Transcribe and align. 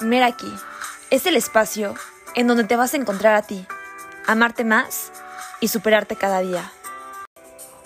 Meraki 0.00 0.54
es 1.10 1.26
el 1.26 1.34
espacio 1.34 1.94
en 2.36 2.46
donde 2.46 2.62
te 2.62 2.76
vas 2.76 2.94
a 2.94 2.96
encontrar 2.96 3.34
a 3.34 3.42
ti, 3.42 3.66
amarte 4.28 4.62
más 4.62 5.10
y 5.60 5.68
superarte 5.68 6.14
cada 6.14 6.38
día. 6.38 6.70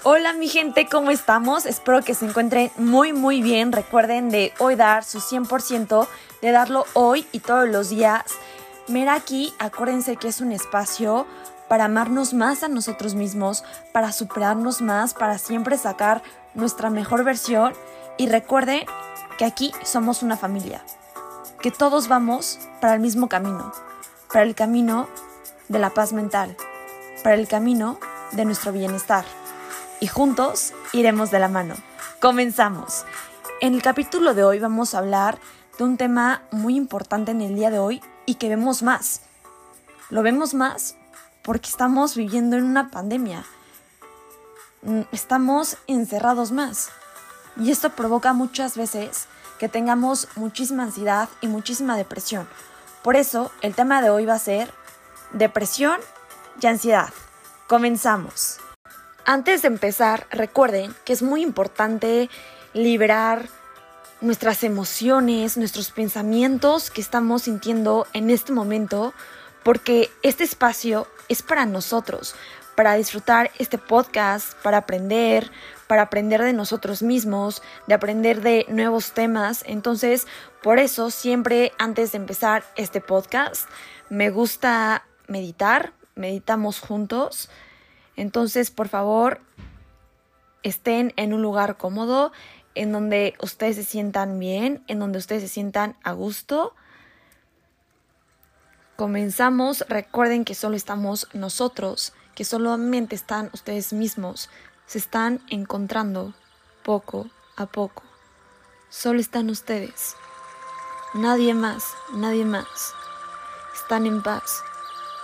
Hola 0.03 0.35
mi 0.35 0.49
gente, 0.49 0.87
¿cómo 0.91 1.11
estamos? 1.11 1.65
Espero 1.65 2.03
que 2.03 2.15
se 2.15 2.27
encuentren 2.27 2.71
muy 2.77 3.15
muy 3.15 3.41
bien. 3.41 3.73
Recuerden 3.73 4.29
de 4.29 4.53
hoy 4.59 4.75
dar 4.75 5.05
su 5.05 5.21
100%, 5.21 6.07
de 6.43 6.51
darlo 6.51 6.85
hoy 6.93 7.27
y 7.33 7.39
todos 7.39 7.67
los 7.67 7.89
días. 7.89 8.25
Meraki, 8.89 9.55
acuérdense 9.59 10.17
que 10.17 10.29
es 10.29 10.43
un 10.43 10.53
espacio 10.53 11.27
para 11.69 11.87
amarnos 11.87 12.35
más 12.35 12.63
a 12.63 12.69
nosotros 12.69 13.15
mismos, 13.15 13.65
para 13.93 14.13
superarnos 14.13 14.83
más, 14.83 15.15
para 15.15 15.39
siempre 15.39 15.79
sacar 15.79 16.23
nuestra 16.53 16.91
mejor 16.91 17.25
versión. 17.25 17.73
Y 18.19 18.29
recuerde 18.29 18.85
que 19.39 19.47
aquí 19.47 19.73
somos 19.83 20.23
una 20.23 20.37
familia 20.37 20.85
que 21.63 21.71
todos 21.71 22.09
vamos 22.09 22.59
para 22.81 22.95
el 22.95 23.01
mismo 23.01 23.29
camino, 23.29 23.73
para 24.33 24.45
el 24.45 24.57
camino 24.57 25.09
de 25.69 25.79
la 25.79 25.91
paz 25.91 26.13
mental, 26.13 26.57
para 27.23 27.37
el 27.37 27.47
camino 27.47 28.01
de 28.33 28.45
nuestro 28.45 28.73
bienestar. 28.73 29.25
Y 30.01 30.09
juntos 30.09 30.75
iremos 30.93 31.31
de 31.31 31.39
la 31.39 31.47
mano. 31.47 31.77
Comenzamos. 32.21 33.05
En 33.61 33.75
el 33.75 33.83
capítulo 33.83 34.35
de 34.35 34.43
hoy 34.43 34.59
vamos 34.59 34.93
a 34.93 34.99
hablar 34.99 35.39
de 35.79 35.85
un 35.85 35.97
tema 35.97 36.43
muy 36.51 36.75
importante 36.75 37.31
en 37.31 37.41
el 37.41 37.55
día 37.55 37.71
de 37.71 37.79
hoy 37.79 38.03
y 38.27 38.35
que 38.35 38.49
vemos 38.49 38.83
más. 38.83 39.21
Lo 40.11 40.23
vemos 40.25 40.55
más 40.55 40.97
porque 41.45 41.69
estamos 41.69 42.17
viviendo 42.17 42.57
en 42.57 42.65
una 42.65 42.91
pandemia. 42.91 43.45
Mm, 44.83 45.03
estamos 45.13 45.77
encerrados 45.87 46.51
más. 46.51 46.91
Y 47.57 47.71
esto 47.71 47.91
provoca 47.91 48.33
muchas 48.33 48.77
veces 48.77 49.29
que 49.63 49.69
tengamos 49.69 50.27
muchísima 50.35 50.83
ansiedad 50.83 51.29
y 51.41 51.47
muchísima 51.47 51.97
depresión. 51.97 52.49
Por 53.05 53.15
eso 53.15 53.53
el 53.61 53.77
tema 53.77 54.03
de 54.03 54.11
hoy 54.11 54.27
va 54.27 54.35
a 54.35 54.39
ser 54.41 54.75
depresión 55.31 56.01
y 56.61 56.67
ansiedad. 56.67 57.11
Comenzamos. 57.69 58.59
Antes 59.25 59.63
de 59.63 59.69
empezar, 59.69 60.27
recuerden 60.33 60.93
que 61.05 61.13
es 61.13 61.23
muy 61.23 61.43
importante 61.43 62.29
liberar 62.75 63.49
nuestras 64.21 64.65
emociones, 64.65 65.57
nuestros 65.57 65.93
pensamientos 65.93 66.91
que 66.91 67.01
estamos 67.01 67.43
sintiendo 67.43 68.09
en 68.15 68.31
este 68.31 68.53
momento, 68.53 69.15
porque 69.63 70.11
este 70.25 70.43
espacio 70.43 71.07
es 71.29 71.43
para 71.43 71.67
nosotros, 71.67 72.35
para 72.75 72.95
disfrutar 72.95 73.51
este 73.59 73.79
podcast, 73.79 74.55
para 74.63 74.79
aprender, 74.79 75.51
para 75.87 76.03
aprender 76.03 76.43
de 76.43 76.53
nosotros 76.53 77.03
mismos, 77.03 77.63
de 77.87 77.95
aprender 77.95 78.41
de 78.41 78.67
nuevos 78.69 79.13
temas. 79.13 79.63
Entonces, 79.67 80.27
por 80.63 80.79
eso 80.79 81.11
siempre 81.11 81.73
antes 81.79 82.13
de 82.13 82.19
empezar 82.19 82.65
este 82.77 83.01
podcast, 83.01 83.69
me 84.09 84.31
gusta 84.31 85.05
meditar, 85.27 85.93
meditamos 86.15 86.81
juntos. 86.81 87.51
Entonces, 88.17 88.71
por 88.71 88.89
favor, 88.89 89.41
estén 90.63 91.13
en 91.17 91.35
un 91.35 91.43
lugar 91.43 91.77
cómodo, 91.77 92.33
en 92.75 92.93
donde 92.93 93.35
ustedes 93.43 93.77
se 93.77 93.85
sientan 93.85 94.39
bien, 94.39 94.83
en 94.87 94.99
donde 94.99 95.19
ustedes 95.19 95.43
se 95.43 95.49
sientan 95.49 95.97
a 96.03 96.13
gusto. 96.13 96.75
Comenzamos, 98.97 99.85
recuerden 99.89 100.45
que 100.45 100.55
solo 100.55 100.77
estamos 100.77 101.29
nosotros 101.35 102.15
que 102.35 102.45
solamente 102.45 103.15
están 103.15 103.51
ustedes 103.53 103.93
mismos, 103.93 104.49
se 104.87 104.99
están 104.99 105.41
encontrando 105.49 106.35
poco 106.83 107.29
a 107.57 107.67
poco. 107.67 108.03
Solo 108.89 109.21
están 109.21 109.51
ustedes. 109.51 110.17
Nadie 111.15 111.55
más, 111.55 111.85
nadie 112.15 112.45
más. 112.45 112.95
Están 113.75 114.07
en 114.07 114.23
paz, 114.23 114.63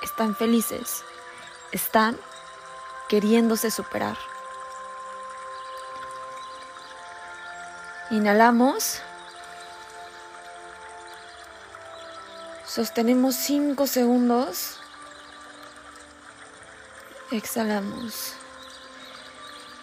están 0.02 0.34
felices, 0.34 1.02
están 1.72 2.18
queriéndose 3.08 3.70
superar. 3.70 4.16
Inhalamos. 8.10 9.00
Sostenemos 12.66 13.34
5 13.34 13.86
segundos. 13.86 14.78
Exhalamos. 17.30 18.32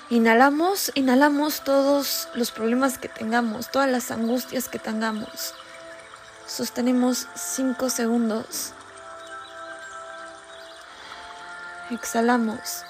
Inhalamos, 0.09 0.91
inhalamos 0.95 1.63
todos 1.63 2.27
los 2.33 2.49
problemas 2.49 2.97
que 2.97 3.07
tengamos, 3.07 3.69
todas 3.69 3.87
las 3.87 4.09
angustias 4.09 4.67
que 4.67 4.79
tengamos. 4.79 5.53
Sostenemos 6.47 7.27
5 7.35 7.91
segundos. 7.91 8.73
Exhalamos 11.91 12.83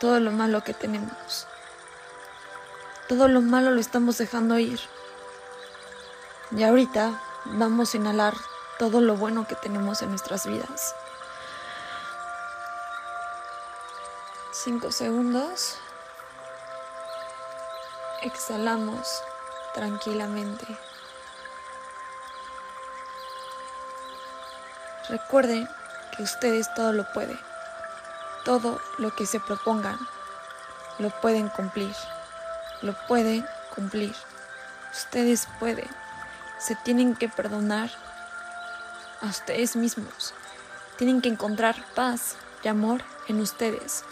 todo 0.00 0.20
lo 0.20 0.32
malo 0.32 0.62
que 0.62 0.74
tenemos. 0.74 1.46
Todo 3.08 3.26
lo 3.26 3.40
malo 3.40 3.70
lo 3.70 3.80
estamos 3.80 4.18
dejando 4.18 4.58
ir. 4.58 4.80
Y 6.54 6.62
ahorita 6.62 7.18
vamos 7.46 7.94
a 7.94 7.96
inhalar 7.96 8.34
todo 8.78 9.00
lo 9.00 9.16
bueno 9.16 9.46
que 9.48 9.54
tenemos 9.54 10.02
en 10.02 10.10
nuestras 10.10 10.46
vidas. 10.46 10.94
5 14.64 14.92
segundos. 14.92 15.78
Exhalamos 18.20 19.22
tranquilamente. 19.72 20.66
Recuerden 25.08 25.66
que 26.14 26.24
ustedes 26.24 26.68
todo 26.74 26.92
lo 26.92 27.10
pueden. 27.14 27.40
Todo 28.44 28.78
lo 28.98 29.16
que 29.16 29.24
se 29.24 29.40
propongan 29.40 29.98
lo 30.98 31.08
pueden 31.22 31.48
cumplir. 31.48 31.96
Lo 32.82 32.92
pueden 33.06 33.46
cumplir. 33.74 34.14
Ustedes 34.92 35.48
pueden. 35.58 35.88
Se 36.58 36.74
tienen 36.74 37.16
que 37.16 37.30
perdonar 37.30 37.90
a 39.22 39.26
ustedes 39.26 39.74
mismos. 39.74 40.34
Tienen 40.98 41.22
que 41.22 41.30
encontrar 41.30 41.76
paz 41.94 42.36
y 42.62 42.68
amor 42.68 43.02
en 43.26 43.40
ustedes. 43.40 44.04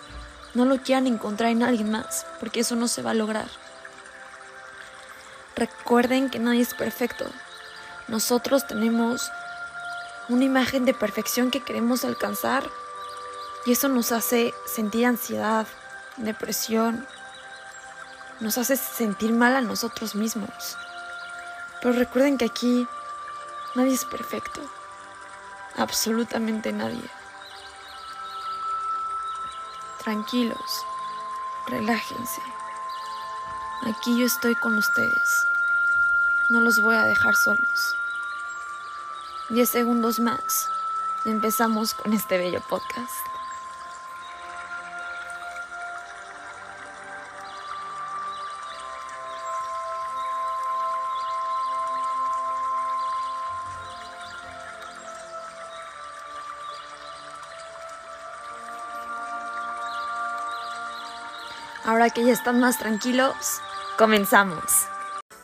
No 0.54 0.64
lo 0.64 0.78
quieran 0.78 1.06
encontrar 1.06 1.50
en 1.50 1.62
alguien 1.62 1.90
más, 1.90 2.26
porque 2.40 2.60
eso 2.60 2.74
no 2.74 2.88
se 2.88 3.02
va 3.02 3.10
a 3.10 3.14
lograr. 3.14 3.48
Recuerden 5.56 6.30
que 6.30 6.38
nadie 6.38 6.62
es 6.62 6.74
perfecto. 6.74 7.26
Nosotros 8.06 8.66
tenemos 8.66 9.30
una 10.28 10.44
imagen 10.44 10.84
de 10.84 10.94
perfección 10.94 11.50
que 11.50 11.62
queremos 11.62 12.04
alcanzar 12.04 12.64
y 13.66 13.72
eso 13.72 13.88
nos 13.88 14.12
hace 14.12 14.54
sentir 14.66 15.04
ansiedad, 15.04 15.66
depresión, 16.16 17.06
nos 18.40 18.56
hace 18.56 18.76
sentir 18.76 19.32
mal 19.32 19.54
a 19.56 19.60
nosotros 19.60 20.14
mismos. 20.14 20.76
Pero 21.82 21.92
recuerden 21.92 22.38
que 22.38 22.46
aquí 22.46 22.86
nadie 23.74 23.94
es 23.94 24.04
perfecto, 24.04 24.60
absolutamente 25.76 26.72
nadie 26.72 27.17
tranquilos, 30.08 30.86
relájense. 31.66 32.40
Aquí 33.82 34.18
yo 34.18 34.24
estoy 34.24 34.54
con 34.54 34.74
ustedes. 34.74 35.46
No 36.48 36.62
los 36.62 36.80
voy 36.80 36.94
a 36.94 37.02
dejar 37.02 37.36
solos. 37.36 37.94
Diez 39.50 39.68
segundos 39.68 40.18
más 40.18 40.70
y 41.26 41.30
empezamos 41.30 41.92
con 41.92 42.14
este 42.14 42.38
bello 42.38 42.62
podcast. 42.70 43.27
Que 62.14 62.24
ya 62.24 62.32
están 62.32 62.58
más 62.58 62.78
tranquilos, 62.78 63.60
comenzamos. 63.98 64.62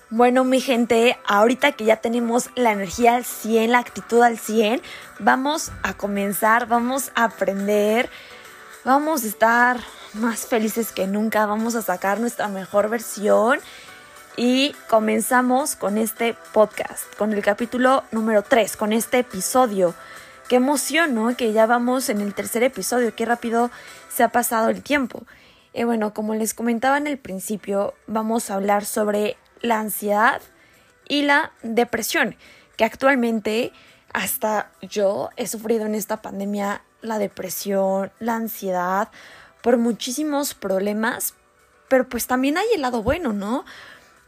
Bueno, 0.08 0.44
mi 0.44 0.61
gente, 0.61 1.19
ahorita 1.26 1.72
que 1.72 1.84
ya 1.84 1.96
tenemos 1.96 2.49
la 2.55 2.72
energía 2.72 3.16
al 3.16 3.25
100, 3.25 3.72
la 3.72 3.81
actitud 3.81 4.22
al 4.22 4.38
100, 4.38 4.81
vamos 5.19 5.72
a 5.82 5.93
comenzar, 5.93 6.66
vamos 6.66 7.12
a 7.14 7.25
aprender, 7.25 8.08
vamos 8.82 9.25
a 9.25 9.26
estar 9.26 9.81
más 10.14 10.46
felices 10.46 10.90
que 10.93 11.06
nunca, 11.06 11.44
vamos 11.44 11.75
a 11.75 11.82
sacar 11.82 12.19
nuestra 12.19 12.49
mejor 12.49 12.88
versión 12.88 13.61
y 14.37 14.75
comenzamos 14.88 15.76
con 15.76 15.99
este 15.99 16.34
podcast, 16.52 17.14
con 17.16 17.32
el 17.34 17.43
capítulo 17.43 18.05
número 18.11 18.43
3, 18.43 18.76
con 18.76 18.93
este 18.94 19.19
episodio. 19.19 19.94
Qué 20.49 20.56
emoción, 20.56 21.14
¿no? 21.14 21.37
Que 21.37 21.52
ya 21.52 21.66
vamos 21.66 22.08
en 22.08 22.20
el 22.20 22.32
tercer 22.34 22.62
episodio, 22.62 23.14
qué 23.14 23.26
rápido 23.26 23.70
se 24.08 24.22
ha 24.22 24.28
pasado 24.28 24.70
el 24.70 24.82
tiempo. 24.82 25.25
Eh, 25.75 25.85
bueno, 25.85 26.15
como 26.15 26.37
les 26.37 26.55
comentaba 26.55 26.99
en 26.99 27.09
el 27.09 27.19
principio, 27.19 27.94
vamos 28.06 28.49
a 28.49 28.55
hablar 28.55 28.85
sobre 28.85 29.37
la 29.61 29.81
ansiedad 29.81 30.41
y 31.09 31.23
la 31.23 31.53
depresión, 31.62 32.37
que 32.76 32.85
actualmente 32.85 33.73
hasta 34.12 34.71
yo 34.81 35.31
he 35.37 35.49
sufrido 35.49 35.85
en 35.87 35.97
esta 35.97 36.23
pandemia 36.23 36.82
la 37.03 37.19
depresión, 37.19 38.12
la 38.21 38.37
ansiedad, 38.37 39.09
por 39.62 39.76
muchísimos 39.76 40.55
problemas, 40.55 41.35
pero 41.88 42.09
pues 42.09 42.29
también 42.29 42.56
hay 42.56 42.67
el 42.75 42.82
lado 42.82 43.03
bueno, 43.03 43.32
¿no? 43.32 43.65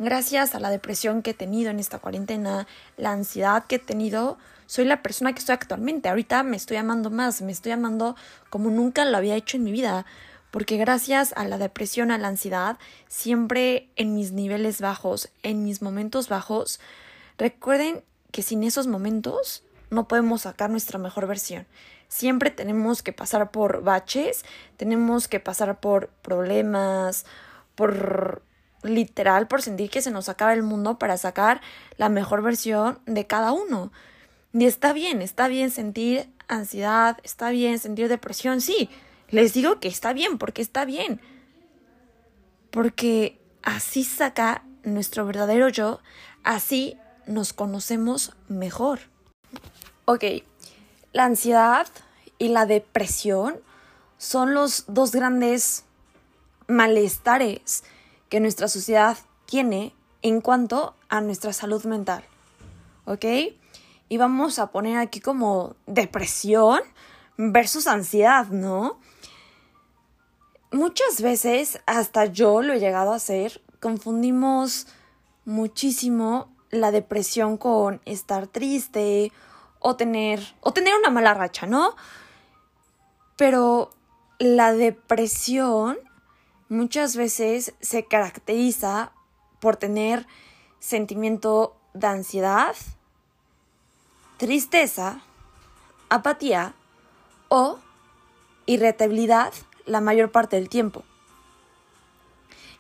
Gracias 0.01 0.57
a 0.57 0.61
la 0.61 0.69
depresión 0.69 1.23
que 1.23 1.31
he 1.31 1.35
tenido 1.35 1.71
en 1.71 1.79
esta 1.79 2.01
cuarentena, 2.01 2.67
la 2.97 3.13
ansiedad 3.13 3.65
que 3.67 3.77
he 3.77 3.79
tenido, 3.79 4.37
soy 4.67 4.85
la 4.85 5.01
persona 5.01 5.33
que 5.33 5.39
estoy 5.39 5.55
actualmente. 5.55 6.09
Ahorita 6.09 6.43
me 6.43 6.57
estoy 6.57 6.77
amando 6.77 7.11
más, 7.11 7.41
me 7.41 7.53
estoy 7.53 7.71
amando 7.71 8.17
como 8.51 8.69
nunca 8.71 9.05
lo 9.05 9.17
había 9.17 9.37
hecho 9.37 9.57
en 9.57 9.65
mi 9.65 9.71
vida, 9.71 10.05
porque 10.51 10.77
gracias 10.77 11.33
a 11.37 11.47
la 11.47 11.59
depresión, 11.59 12.11
a 12.11 12.19
la 12.19 12.29
ansiedad, 12.29 12.79
siempre 13.09 13.91
en 13.97 14.15
mis 14.15 14.33
niveles 14.33 14.81
bajos, 14.81 15.31
en 15.43 15.65
mis 15.65 15.83
momentos 15.83 16.29
bajos, 16.29 16.81
recuerden 17.39 18.03
que 18.33 18.43
sin 18.43 18.63
esos 18.65 18.87
momentos 18.87 19.65
no 19.91 20.09
podemos 20.09 20.43
sacar 20.43 20.71
nuestra 20.71 20.99
mejor 20.99 21.27
versión. 21.27 21.67
Siempre 22.09 22.51
tenemos 22.51 23.03
que 23.03 23.13
pasar 23.13 23.51
por 23.51 23.83
baches, 23.83 24.45
tenemos 24.77 25.29
que 25.29 25.41
pasar 25.41 25.81
por 25.81 26.09
problemas, 26.23 27.27
por 27.75 28.43
literal, 28.83 29.49
por 29.49 29.63
sentir 29.63 29.91
que 29.91 30.03
se 30.03 30.11
nos 30.11 30.29
acaba 30.29 30.53
el 30.53 30.63
mundo 30.63 30.99
para 30.99 31.17
sacar 31.17 31.61
la 31.97 32.09
mejor 32.09 32.43
versión 32.43 33.01
de 33.07 33.27
cada 33.27 33.53
uno. 33.53 33.93
Y 34.53 34.65
está 34.65 34.93
bien, 34.93 35.23
está 35.23 35.49
bien 35.49 35.71
sentir 35.71 36.29
ansiedad, 36.49 37.19
está 37.25 37.51
bien 37.51 37.79
sentir 37.79 38.09
depresión, 38.09 38.61
sí. 38.61 38.89
Les 39.31 39.52
digo 39.52 39.81
que 39.81 39.88
está 39.88 40.12
bien, 40.12 40.38
porque 40.38 40.62
está 40.62 40.84
bien. 40.84 41.20
Porque 42.70 43.40
así 43.62 44.05
saca 44.05 44.64
nuestro 44.84 45.26
verdadero 45.26 45.69
yo, 45.69 46.00
así 46.44 46.96
nos 47.26 47.52
conocemos 47.52 48.34
mejor. 48.49 49.00
Ok, 50.05 50.25
la 51.12 51.25
ansiedad 51.25 51.88
y 52.38 52.49
la 52.49 52.67
depresión 52.67 53.61
son 54.19 54.55
los 54.55 54.84
dos 54.87 55.12
grandes 55.12 55.84
malestares 56.69 57.84
que 58.28 58.40
nuestra 58.40 58.69
sociedad 58.69 59.19
tiene 59.46 59.94
en 60.23 60.40
cuanto 60.40 60.94
a 61.08 61.20
nuestra 61.20 61.52
salud 61.52 61.84
mental. 61.84 62.25
¿Ok? 63.05 63.25
Y 64.08 64.17
vamos 64.17 64.58
a 64.58 64.69
poner 64.69 64.99
aquí 64.99 65.20
como 65.20 65.76
depresión 65.87 66.81
versus 67.37 67.87
ansiedad, 67.87 68.46
¿no? 68.49 68.99
Muchas 70.73 71.23
veces, 71.23 71.81
hasta 71.87 72.27
yo 72.27 72.61
lo 72.61 72.73
he 72.75 72.81
llegado 72.81 73.13
a 73.13 73.17
hacer, 73.17 73.63
confundimos 73.81 74.89
muchísimo 75.45 76.53
la 76.71 76.91
depresión 76.91 77.57
con 77.57 78.01
estar 78.05 78.49
triste 78.49 79.31
o 79.79 79.95
tener 79.95 80.57
o 80.61 80.73
tener 80.73 80.95
una 80.97 81.11
mala 81.11 81.35
racha, 81.35 81.67
¿no? 81.67 81.95
Pero 83.37 83.91
la 84.41 84.73
depresión 84.73 85.99
muchas 86.69 87.15
veces 87.15 87.75
se 87.81 88.05
caracteriza 88.05 89.12
por 89.61 89.77
tener 89.77 90.27
sentimiento 90.81 91.77
de 91.95 92.09
ansiedad, 92.09 92.75
tristeza, 94.37 95.21
apatía 96.09 96.75
o 97.49 97.79
irritabilidad 98.67 99.53
la 99.87 100.00
mayor 100.00 100.31
parte 100.31 100.56
del 100.56 100.69
tiempo. 100.69 101.05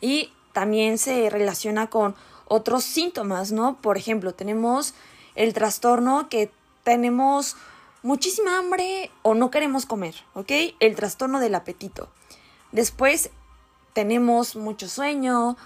Y 0.00 0.32
también 0.52 0.98
se 0.98 1.30
relaciona 1.30 1.88
con 1.88 2.14
otros 2.46 2.84
síntomas, 2.84 3.52
¿no? 3.52 3.76
Por 3.80 3.96
ejemplo, 3.96 4.34
tenemos 4.34 4.94
el 5.34 5.52
trastorno 5.54 6.28
que 6.28 6.50
tenemos 6.84 7.56
muchísima 8.02 8.58
hambre 8.58 9.10
o 9.22 9.34
no 9.34 9.50
queremos 9.50 9.86
comer, 9.86 10.14
¿ok? 10.34 10.52
El 10.80 10.94
trastorno 10.94 11.40
del 11.40 11.54
apetito. 11.54 12.08
Después 12.72 13.30
tenemos 13.92 14.56
mucho 14.56 14.88
sueño 14.88 15.56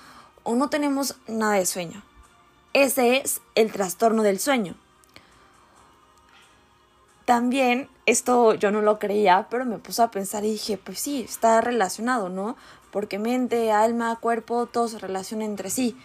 o 0.42 0.54
no 0.54 0.70
tenemos 0.70 1.16
nada 1.26 1.54
de 1.54 1.66
sueño. 1.66 2.02
Ese 2.72 3.18
es 3.18 3.40
el 3.56 3.72
trastorno 3.72 4.22
del 4.22 4.38
sueño. 4.38 4.74
También, 7.30 7.88
esto 8.06 8.54
yo 8.54 8.72
no 8.72 8.82
lo 8.82 8.98
creía, 8.98 9.46
pero 9.48 9.64
me 9.64 9.78
puse 9.78 10.02
a 10.02 10.10
pensar 10.10 10.44
y 10.44 10.50
dije, 10.50 10.76
pues 10.78 10.98
sí, 10.98 11.22
está 11.22 11.60
relacionado, 11.60 12.28
¿no? 12.28 12.56
Porque 12.90 13.20
mente, 13.20 13.70
alma, 13.70 14.18
cuerpo, 14.18 14.66
todo 14.66 14.88
se 14.88 14.98
relaciona 14.98 15.44
entre 15.44 15.70
sí. 15.70 15.96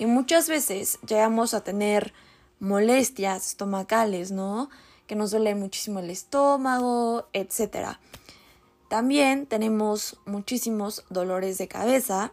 Y 0.00 0.06
muchas 0.06 0.48
veces 0.48 0.98
llegamos 1.06 1.54
a 1.54 1.62
tener 1.62 2.12
molestias 2.58 3.50
estomacales, 3.50 4.32
¿no? 4.32 4.68
Que 5.06 5.14
nos 5.14 5.30
duele 5.30 5.54
muchísimo 5.54 6.00
el 6.00 6.10
estómago, 6.10 7.28
etcétera. 7.32 8.00
También 8.88 9.46
tenemos 9.46 10.18
muchísimos 10.26 11.04
dolores 11.08 11.56
de 11.56 11.68
cabeza. 11.68 12.32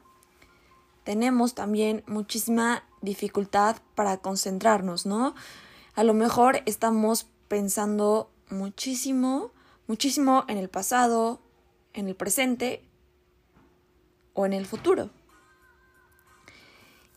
Tenemos 1.04 1.54
también 1.54 2.04
muchísima 2.08 2.86
dificultad 3.02 3.76
para 3.94 4.18
concentrarnos, 4.18 5.06
¿no? 5.06 5.36
A 5.94 6.04
lo 6.04 6.16
mejor 6.16 6.64
estamos 6.66 7.28
pensando 7.52 8.32
muchísimo, 8.50 9.52
muchísimo 9.86 10.46
en 10.48 10.58
el 10.58 10.70
pasado, 10.70 11.42
en 11.92 12.08
el 12.08 12.16
presente 12.16 12.82
o 14.34 14.46
en 14.46 14.54
el 14.54 14.66
futuro. 14.66 15.10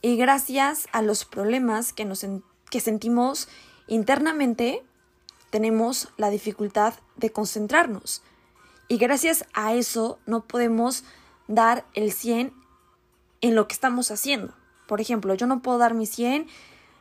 Y 0.02 0.16
gracias 0.16 0.88
a 0.90 1.02
los 1.02 1.24
problemas 1.24 1.92
que, 1.92 2.04
nos 2.04 2.26
que 2.68 2.80
sentimos 2.80 3.48
internamente, 3.86 4.82
tenemos 5.50 6.08
la 6.16 6.30
dificultad 6.30 6.94
de 7.14 7.30
concentrarnos. 7.30 8.20
Y 8.88 8.98
gracias 8.98 9.44
a 9.54 9.74
eso 9.74 10.18
no 10.26 10.48
podemos 10.48 11.04
dar 11.46 11.86
el 11.94 12.10
100 12.10 12.52
en 13.40 13.54
lo 13.54 13.68
que 13.68 13.74
estamos 13.74 14.10
haciendo. 14.10 14.52
Por 14.88 15.00
ejemplo, 15.00 15.34
yo 15.34 15.46
no 15.46 15.62
puedo 15.62 15.78
dar 15.78 15.94
mi 15.94 16.06
100 16.06 16.48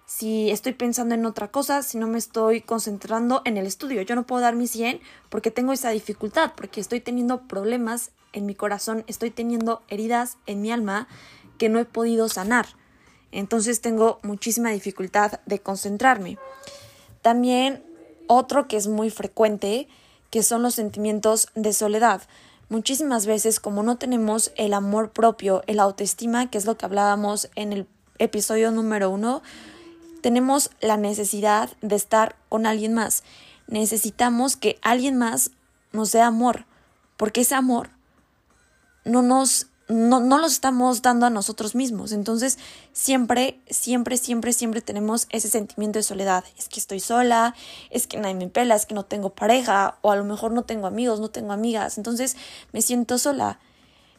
si 0.05 0.51
estoy 0.51 0.73
pensando 0.73 1.15
en 1.15 1.25
otra 1.25 1.49
cosa, 1.49 1.81
si 1.81 1.97
no 1.97 2.07
me 2.07 2.17
estoy 2.17 2.61
concentrando 2.61 3.41
en 3.45 3.57
el 3.57 3.65
estudio. 3.65 4.01
Yo 4.01 4.15
no 4.15 4.25
puedo 4.25 4.41
dar 4.41 4.55
mi 4.55 4.67
100 4.67 4.99
porque 5.29 5.51
tengo 5.51 5.73
esa 5.73 5.89
dificultad, 5.89 6.51
porque 6.55 6.81
estoy 6.81 6.99
teniendo 6.99 7.47
problemas 7.47 8.11
en 8.33 8.45
mi 8.45 8.55
corazón, 8.55 9.03
estoy 9.07 9.31
teniendo 9.31 9.81
heridas 9.87 10.37
en 10.45 10.61
mi 10.61 10.71
alma 10.71 11.07
que 11.57 11.69
no 11.69 11.79
he 11.79 11.85
podido 11.85 12.27
sanar. 12.29 12.67
Entonces 13.31 13.81
tengo 13.81 14.19
muchísima 14.23 14.69
dificultad 14.69 15.39
de 15.45 15.59
concentrarme. 15.59 16.37
También 17.21 17.83
otro 18.27 18.67
que 18.67 18.77
es 18.77 18.87
muy 18.87 19.09
frecuente 19.09 19.87
que 20.29 20.43
son 20.43 20.63
los 20.63 20.75
sentimientos 20.75 21.47
de 21.55 21.73
soledad. 21.73 22.23
Muchísimas 22.69 23.25
veces, 23.25 23.59
como 23.59 23.83
no 23.83 23.97
tenemos 23.97 24.51
el 24.55 24.73
amor 24.73 25.11
propio, 25.11 25.63
el 25.67 25.79
autoestima, 25.79 26.49
que 26.49 26.57
es 26.57 26.65
lo 26.65 26.75
que 26.75 26.85
hablábamos 26.85 27.49
en 27.55 27.71
el 27.71 27.87
episodio 28.17 28.71
número 28.71 29.09
uno, 29.09 29.43
tenemos 30.23 30.71
la 30.79 30.95
necesidad 30.95 31.69
de 31.81 31.97
estar 31.97 32.37
con 32.47 32.65
alguien 32.65 32.93
más. 32.93 33.23
Necesitamos 33.67 34.55
que 34.55 34.79
alguien 34.81 35.17
más 35.17 35.51
nos 35.91 36.13
dé 36.13 36.21
amor, 36.21 36.65
porque 37.17 37.41
ese 37.41 37.55
amor 37.55 37.89
no 39.03 39.21
nos 39.21 39.67
no, 39.89 40.21
no 40.21 40.37
los 40.37 40.53
estamos 40.53 41.01
dando 41.01 41.25
a 41.25 41.29
nosotros 41.29 41.75
mismos. 41.75 42.13
Entonces, 42.13 42.57
siempre, 42.93 43.59
siempre, 43.69 44.15
siempre, 44.15 44.53
siempre 44.53 44.81
tenemos 44.81 45.27
ese 45.29 45.49
sentimiento 45.49 45.99
de 45.99 46.03
soledad. 46.03 46.45
Es 46.57 46.69
que 46.69 46.79
estoy 46.79 47.01
sola, 47.01 47.53
es 47.89 48.07
que 48.07 48.17
nadie 48.17 48.33
me 48.33 48.47
pela, 48.47 48.75
es 48.75 48.85
que 48.85 48.95
no 48.95 49.03
tengo 49.03 49.31
pareja, 49.31 49.97
o 50.01 50.11
a 50.11 50.15
lo 50.15 50.23
mejor 50.23 50.53
no 50.53 50.63
tengo 50.63 50.87
amigos, 50.87 51.19
no 51.19 51.29
tengo 51.29 51.51
amigas. 51.51 51.97
Entonces, 51.97 52.37
me 52.71 52.81
siento 52.81 53.17
sola. 53.17 53.59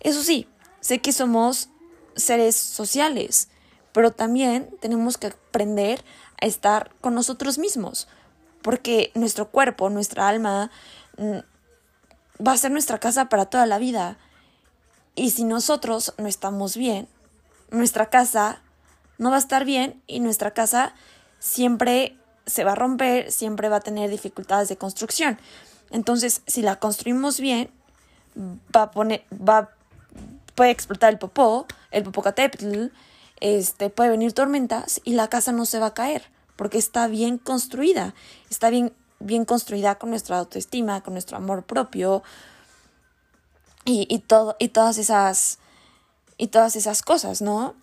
Eso 0.01 0.23
sí, 0.23 0.47
sé 0.81 1.01
que 1.01 1.13
somos 1.13 1.71
seres 2.15 2.57
sociales, 2.57 3.49
pero 3.95 4.11
también 4.11 4.69
tenemos 4.81 5.17
que 5.17 5.29
aprender 5.29 6.05
a 6.43 6.47
estar 6.47 6.91
con 7.01 7.15
nosotros 7.15 7.59
mismos, 7.59 8.09
porque 8.61 9.13
nuestro 9.15 9.51
cuerpo, 9.51 9.89
nuestra 9.89 10.29
alma, 10.29 10.73
mm, 11.17 12.45
va 12.45 12.53
a 12.53 12.57
ser 12.57 12.73
nuestra 12.73 12.99
casa 12.99 13.29
para 13.29 13.47
toda 13.47 13.67
la 13.67 13.79
vida. 13.79 14.19
Y 15.15 15.31
si 15.31 15.45
nosotros 15.45 16.13
no 16.19 16.27
estamos 16.27 16.77
bien, 16.77 17.07
nuestra 17.71 18.11
casa 18.11 18.61
no 19.17 19.31
va 19.31 19.37
a 19.37 19.39
estar 19.39 19.65
bien 19.65 20.03
y 20.09 20.19
nuestra 20.19 20.51
casa 20.51 20.93
siempre 21.39 22.17
se 22.47 22.65
va 22.65 22.73
a 22.73 22.75
romper, 22.75 23.31
siempre 23.31 23.69
va 23.69 23.77
a 23.77 23.81
tener 23.81 24.11
dificultades 24.11 24.69
de 24.69 24.77
construcción. 24.77 25.39
Entonces, 25.93 26.43
si 26.49 26.63
la 26.63 26.81
construimos 26.81 27.39
bien, 27.39 27.71
va 28.75 28.83
a 28.83 28.91
poner, 28.91 29.25
va, 29.33 29.71
puede 30.57 30.73
explotar 30.73 31.13
el 31.13 31.19
popó, 31.21 31.69
el 31.93 32.03
popocatépetl, 32.03 32.89
este, 33.41 33.91
puede 33.91 34.11
venir 34.11 34.33
tormentas 34.33 35.01
y 35.05 35.15
la 35.15 35.29
casa 35.29 35.53
no 35.53 35.67
se 35.67 35.79
va 35.79 35.87
a 35.87 35.95
caer, 35.95 36.31
porque 36.57 36.79
está 36.79 37.07
bien 37.07 37.39
construida, 37.39 38.15
está 38.51 38.71
bien, 38.71 38.93
bien 39.21 39.45
construida 39.45 39.97
con 39.97 40.11
nuestra 40.11 40.39
autoestima, 40.39 41.03
con 41.03 41.15
nuestro 41.15 41.37
amor 41.37 41.65
propio, 41.65 42.23
y, 43.85 44.07
y, 44.09 44.21
todo, 44.21 44.57
y 44.59 44.69
todas 44.69 44.97
esas 44.99 45.59
y 46.37 46.49
todas 46.49 46.77
esas 46.77 47.03
cosas, 47.03 47.43
¿no? 47.43 47.75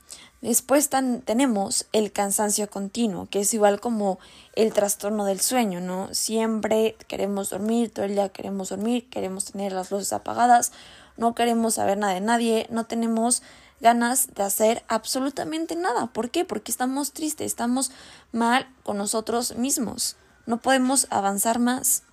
Después 0.41 0.89
tenemos 0.89 1.85
el 1.93 2.11
cansancio 2.11 2.69
continuo, 2.69 3.27
que 3.29 3.41
es 3.41 3.53
igual 3.53 3.79
como 3.79 4.19
el 4.55 4.73
trastorno 4.73 5.23
del 5.25 5.39
sueño, 5.39 5.79
¿no? 5.81 6.13
Siempre 6.13 6.95
queremos 7.07 7.51
dormir, 7.51 7.93
todo 7.93 8.05
el 8.05 8.15
día 8.15 8.29
queremos 8.29 8.69
dormir, 8.69 9.07
queremos 9.09 9.45
tener 9.45 9.71
las 9.71 9.91
luces 9.91 10.11
apagadas, 10.13 10.71
no 11.15 11.35
queremos 11.35 11.75
saber 11.75 11.97
nada 11.97 12.15
de 12.15 12.21
nadie, 12.21 12.67
no 12.71 12.85
tenemos 12.85 13.43
ganas 13.81 14.33
de 14.33 14.43
hacer 14.43 14.83
absolutamente 14.87 15.75
nada. 15.75 16.07
¿Por 16.07 16.29
qué? 16.29 16.45
Porque 16.45 16.71
estamos 16.71 17.11
tristes, 17.11 17.47
estamos 17.47 17.91
mal 18.31 18.67
con 18.83 18.97
nosotros 18.97 19.55
mismos, 19.55 20.15
no 20.45 20.61
podemos 20.61 21.07
avanzar 21.09 21.59
más. 21.59 22.03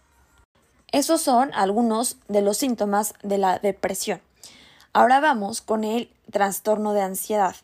Esos 0.90 1.20
son 1.20 1.52
algunos 1.54 2.16
de 2.28 2.42
los 2.42 2.56
síntomas 2.56 3.14
de 3.22 3.38
la 3.38 3.58
depresión. 3.58 4.20
Ahora 4.92 5.20
vamos 5.20 5.60
con 5.60 5.84
el 5.84 6.10
trastorno 6.30 6.94
de 6.94 7.02
ansiedad 7.02 7.54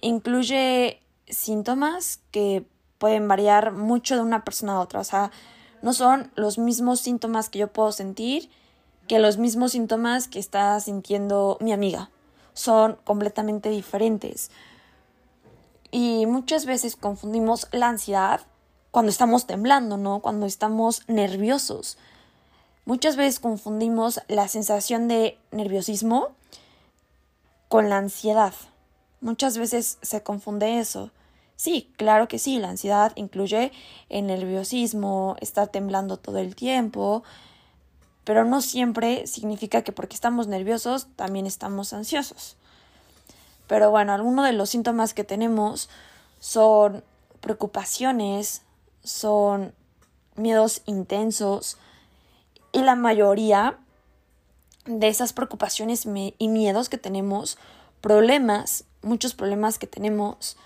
incluye 0.00 1.00
síntomas 1.28 2.20
que 2.30 2.66
pueden 2.98 3.28
variar 3.28 3.72
mucho 3.72 4.16
de 4.16 4.22
una 4.22 4.44
persona 4.44 4.74
a 4.74 4.80
otra. 4.80 5.00
O 5.00 5.04
sea, 5.04 5.30
no 5.82 5.92
son 5.92 6.30
los 6.34 6.58
mismos 6.58 7.00
síntomas 7.00 7.48
que 7.48 7.58
yo 7.58 7.68
puedo 7.68 7.92
sentir 7.92 8.50
que 9.08 9.18
los 9.18 9.38
mismos 9.38 9.72
síntomas 9.72 10.26
que 10.28 10.38
está 10.38 10.78
sintiendo 10.80 11.58
mi 11.60 11.72
amiga. 11.72 12.10
Son 12.56 12.96
completamente 13.04 13.68
diferentes. 13.68 14.50
Y 15.92 16.26
muchas 16.26 16.66
veces 16.66 16.96
confundimos 16.96 17.68
la 17.70 17.88
ansiedad 17.88 18.40
cuando 18.90 19.10
estamos 19.10 19.46
temblando, 19.46 19.98
¿no? 19.98 20.20
Cuando 20.20 20.46
estamos 20.46 21.02
nerviosos. 21.06 21.98
Muchas 22.86 23.16
veces 23.16 23.40
confundimos 23.40 24.22
la 24.26 24.48
sensación 24.48 25.06
de 25.06 25.38
nerviosismo 25.50 26.28
con 27.68 27.90
la 27.90 27.98
ansiedad. 27.98 28.54
Muchas 29.20 29.58
veces 29.58 29.98
se 30.00 30.22
confunde 30.22 30.78
eso. 30.78 31.10
Sí, 31.56 31.92
claro 31.96 32.26
que 32.26 32.38
sí, 32.38 32.58
la 32.58 32.70
ansiedad 32.70 33.12
incluye 33.16 33.72
el 34.08 34.26
nerviosismo, 34.26 35.36
estar 35.40 35.68
temblando 35.68 36.16
todo 36.16 36.38
el 36.38 36.54
tiempo, 36.54 37.22
pero 38.26 38.44
no 38.44 38.60
siempre 38.60 39.26
significa 39.26 39.82
que 39.82 39.92
porque 39.92 40.14
estamos 40.14 40.48
nerviosos 40.48 41.06
también 41.16 41.46
estamos 41.46 41.94
ansiosos. 41.94 42.56
Pero 43.68 43.90
bueno, 43.90 44.12
algunos 44.12 44.44
de 44.44 44.52
los 44.52 44.68
síntomas 44.68 45.14
que 45.14 45.24
tenemos 45.24 45.88
son 46.40 47.04
preocupaciones, 47.40 48.62
son 49.04 49.72
miedos 50.34 50.82
intensos 50.84 51.78
y 52.72 52.82
la 52.82 52.96
mayoría 52.96 53.78
de 54.84 55.08
esas 55.08 55.32
preocupaciones 55.32 56.04
y 56.04 56.48
miedos 56.48 56.88
que 56.88 56.98
tenemos, 56.98 57.56
problemas 58.00 58.84
muchos 59.06 59.34
problemas 59.34 59.78
que 59.78 59.86
tenemos 59.86 60.56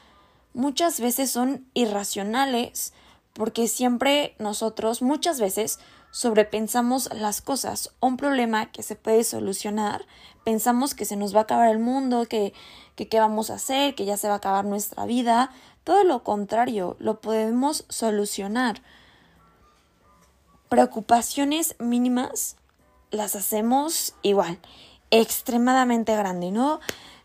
muchas 0.55 0.99
veces 0.99 1.31
son 1.31 1.67
irracionales 1.75 2.93
porque 3.35 3.69
siempre 3.69 4.35
nosotros 4.38 5.02
muchas 5.02 5.38
veces 5.38 5.79
sobrepensamos 6.11 7.11
las 7.14 7.40
cosas. 7.40 7.93
Un 8.00 8.17
problema 8.17 8.71
que 8.73 8.83
se 8.83 8.97
puede 8.97 9.25
solucionar, 9.25 10.07
pensamos 10.45 10.95
que 10.95 11.05
se 11.05 11.17
nos 11.17 11.35
va 11.35 11.40
a 11.40 11.43
acabar 11.43 11.71
el 11.71 11.79
mundo, 11.79 12.26
que, 12.26 12.52
que 12.97 13.09
qué 13.09 13.21
vamos 13.21 13.50
a 13.50 13.55
hacer, 13.55 13.95
que 13.95 14.05
ya 14.05 14.17
se 14.17 14.29
va 14.29 14.35
a 14.35 14.38
acabar 14.38 14.64
nuestra 14.64 15.05
vida. 15.07 15.50
Todo 15.85 16.05
lo 16.05 16.23
contrario, 16.23 16.97
lo 16.99 17.21
podemos 17.21 17.85
solucionar. 17.88 18.83
Preocupaciones 20.69 21.76
mínimas 21.79 22.57
las 23.11 23.35
hacemos 23.35 24.14
igual, 24.23 24.59
extremadamente 25.11 26.14
grande, 26.14 26.52
¿no? 26.52 26.81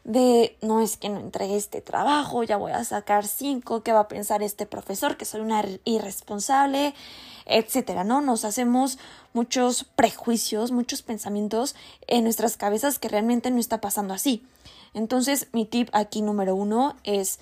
De 0.05 0.55
no 0.61 0.81
es 0.81 0.97
que 0.97 1.09
no 1.09 1.19
entregué 1.19 1.57
este 1.57 1.81
trabajo, 1.81 2.43
ya 2.43 2.57
voy 2.57 2.71
a 2.71 2.83
sacar 2.83 3.25
cinco, 3.27 3.81
qué 3.81 3.91
va 3.91 4.01
a 4.01 4.07
pensar 4.07 4.43
este 4.43 4.67
profesor, 4.67 5.17
que 5.17 5.25
soy 5.25 5.41
una 5.41 5.65
irresponsable, 5.83 6.93
etcétera, 7.47 8.03
¿no? 8.03 8.21
Nos 8.21 8.45
hacemos 8.45 8.99
muchos 9.33 9.83
prejuicios, 9.83 10.71
muchos 10.71 11.01
pensamientos 11.01 11.75
en 12.07 12.23
nuestras 12.23 12.55
cabezas 12.55 12.99
que 12.99 13.09
realmente 13.09 13.49
no 13.49 13.59
está 13.59 13.81
pasando 13.81 14.13
así. 14.13 14.43
Entonces, 14.93 15.47
mi 15.51 15.65
tip 15.65 15.89
aquí 15.91 16.21
número 16.21 16.55
uno 16.55 16.95
es 17.03 17.39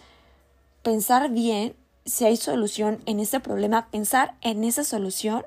pensar 0.83 1.29
bien 1.29 1.75
si 2.05 2.25
hay 2.25 2.37
solución 2.37 3.01
en 3.05 3.19
ese 3.19 3.41
problema, 3.41 3.87
pensar 3.91 4.35
en 4.41 4.63
esa 4.63 4.85
solución 4.85 5.45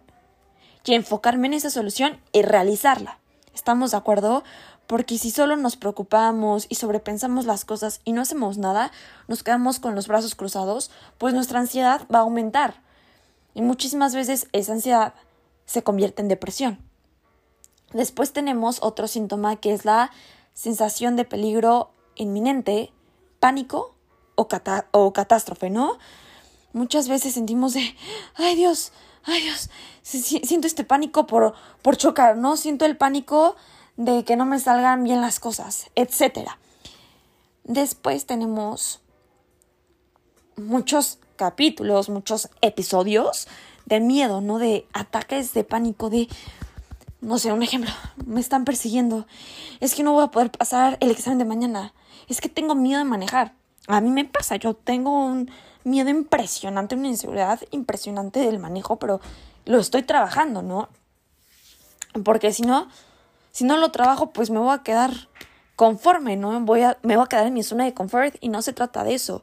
y 0.85 0.95
enfocarme 0.95 1.47
en 1.49 1.55
esa 1.55 1.71
solución 1.71 2.21
y 2.33 2.43
realizarla. 2.43 3.19
¿Estamos 3.55 3.93
de 3.93 3.97
acuerdo? 3.97 4.45
Porque 4.87 5.19
si 5.19 5.31
solo 5.31 5.57
nos 5.57 5.77
preocupamos 5.77 6.67
y 6.69 6.77
sobrepensamos 6.77 7.45
las 7.45 7.65
cosas 7.65 8.01
y 8.05 8.13
no 8.13 8.23
hacemos 8.23 8.59
nada, 8.59 8.93
nos 9.29 9.43
quedamos 9.43 9.81
con 9.81 9.95
los 9.95 10.09
brazos 10.09 10.35
cruzados, 10.35 10.91
pues 11.19 11.35
nuestra 11.35 11.61
ansiedad 11.61 12.03
va 12.13 12.19
a 12.19 12.23
aumentar. 12.23 12.83
Y 13.55 13.63
muchísimas 13.63 14.15
veces 14.15 14.49
esa 14.53 14.73
ansiedad 14.73 15.15
se 15.65 15.83
convierte 15.83 16.23
en 16.23 16.29
depresión. 16.29 16.79
Después 17.93 18.33
tenemos 18.33 18.79
otro 18.83 19.09
síntoma 19.09 19.57
que 19.57 19.73
es 19.73 19.85
la 19.85 20.11
sensación 20.55 21.17
de 21.17 21.25
peligro 21.25 21.91
inminente, 22.15 22.93
pánico 23.41 23.95
o, 24.35 24.49
o 24.93 25.13
catástrofe, 25.13 25.71
¿no? 25.71 25.99
Muchas 26.73 27.09
veces 27.09 27.35
sentimos 27.35 27.75
de, 27.75 27.97
ay 28.35 28.55
Dios, 28.55 28.93
ay 29.25 29.43
Dios, 29.43 29.71
siento 30.03 30.67
este 30.67 30.85
pánico 30.85 31.27
por, 31.27 31.55
por 31.83 31.97
chocar, 31.97 32.37
¿no? 32.37 32.57
Siento 32.57 32.85
el 32.85 32.97
pánico 32.97 33.57
de 33.97 34.25
que 34.25 34.37
no 34.37 34.45
me 34.45 34.61
salgan 34.61 35.05
bien 35.05 35.21
las 35.21 35.41
cosas, 35.41 35.91
etc. 35.95 36.51
Después 37.65 38.27
tenemos 38.27 39.01
muchos 40.57 41.19
capítulos, 41.37 42.09
muchos 42.09 42.49
episodios 42.61 43.49
de 43.85 44.01
miedo, 44.01 44.41
¿no? 44.41 44.59
De 44.59 44.87
ataques 44.93 45.55
de 45.55 45.65
pánico, 45.65 46.11
de, 46.11 46.29
no 47.21 47.39
sé, 47.39 47.53
un 47.53 47.63
ejemplo, 47.63 47.91
me 48.27 48.41
están 48.41 48.65
persiguiendo, 48.65 49.27
es 49.81 49.95
que 49.95 50.03
no 50.03 50.13
voy 50.13 50.25
a 50.25 50.31
poder 50.31 50.51
pasar 50.51 50.97
el 51.01 51.11
examen 51.11 51.39
de 51.39 51.45
mañana, 51.45 51.95
es 52.29 52.41
que 52.41 52.49
tengo 52.49 52.75
miedo 52.75 52.99
de 52.99 53.05
manejar. 53.05 53.55
A 53.89 54.01
mí 54.01 54.11
me 54.11 54.25
pasa, 54.25 54.57
yo 54.57 54.75
tengo 54.75 55.27
un 55.27 55.51
miedo 55.85 56.11
impresionante, 56.11 56.97
una 56.97 57.09
inseguridad 57.09 57.61
impresionante 57.71 58.41
del 58.41 58.59
manejo, 58.59 58.99
pero 58.99 59.21
lo 59.65 59.79
estoy 59.79 60.03
trabajando, 60.03 60.63
¿no? 60.63 60.89
Porque 62.25 62.53
si 62.53 62.63
no, 62.63 62.89
si 63.57 63.65
no 63.65 63.79
lo 63.79 63.91
trabajo, 63.91 64.33
pues 64.33 64.51
me 64.51 64.59
voy 64.59 64.75
a 64.75 64.83
quedar 64.83 65.31
conforme, 65.77 66.37
¿no? 66.37 66.61
Voy 66.61 66.83
a, 66.83 66.99
me 67.01 67.17
voy 67.17 67.25
a 67.25 67.27
quedar 67.27 67.47
en 67.47 67.55
mi 67.55 67.63
zona 67.63 67.87
de 67.87 67.95
confort 67.95 68.37
y 68.43 68.51
no 68.51 68.61
se 68.61 68.75
trata 68.75 69.03
de 69.03 69.15
eso. 69.15 69.43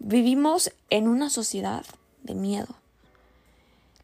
Vivimos 0.00 0.72
en 0.90 1.06
una 1.06 1.30
sociedad 1.30 1.84
de 2.24 2.34
miedo. 2.34 2.74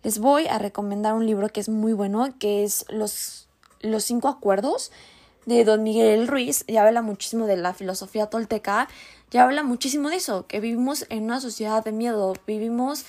Les 0.04 0.20
voy 0.20 0.46
a 0.46 0.60
recomendar 0.60 1.14
un 1.14 1.26
libro 1.26 1.48
que 1.48 1.58
es 1.58 1.68
muy 1.68 1.94
bueno, 1.94 2.32
que 2.38 2.62
es 2.62 2.86
Los, 2.90 3.48
los 3.80 4.04
cinco 4.04 4.28
acuerdos 4.28 4.92
de 5.46 5.64
Don 5.64 5.82
Miguel 5.82 6.28
Ruiz. 6.28 6.64
Ya 6.68 6.86
habla 6.86 7.02
muchísimo 7.02 7.46
de 7.46 7.56
la 7.56 7.74
filosofía 7.74 8.26
tolteca, 8.26 8.86
ya 9.32 9.42
habla 9.42 9.64
muchísimo 9.64 10.10
de 10.10 10.16
eso, 10.18 10.46
que 10.46 10.60
vivimos 10.60 11.06
en 11.08 11.24
una 11.24 11.40
sociedad 11.40 11.82
de 11.82 11.90
miedo, 11.90 12.34
vivimos 12.46 13.04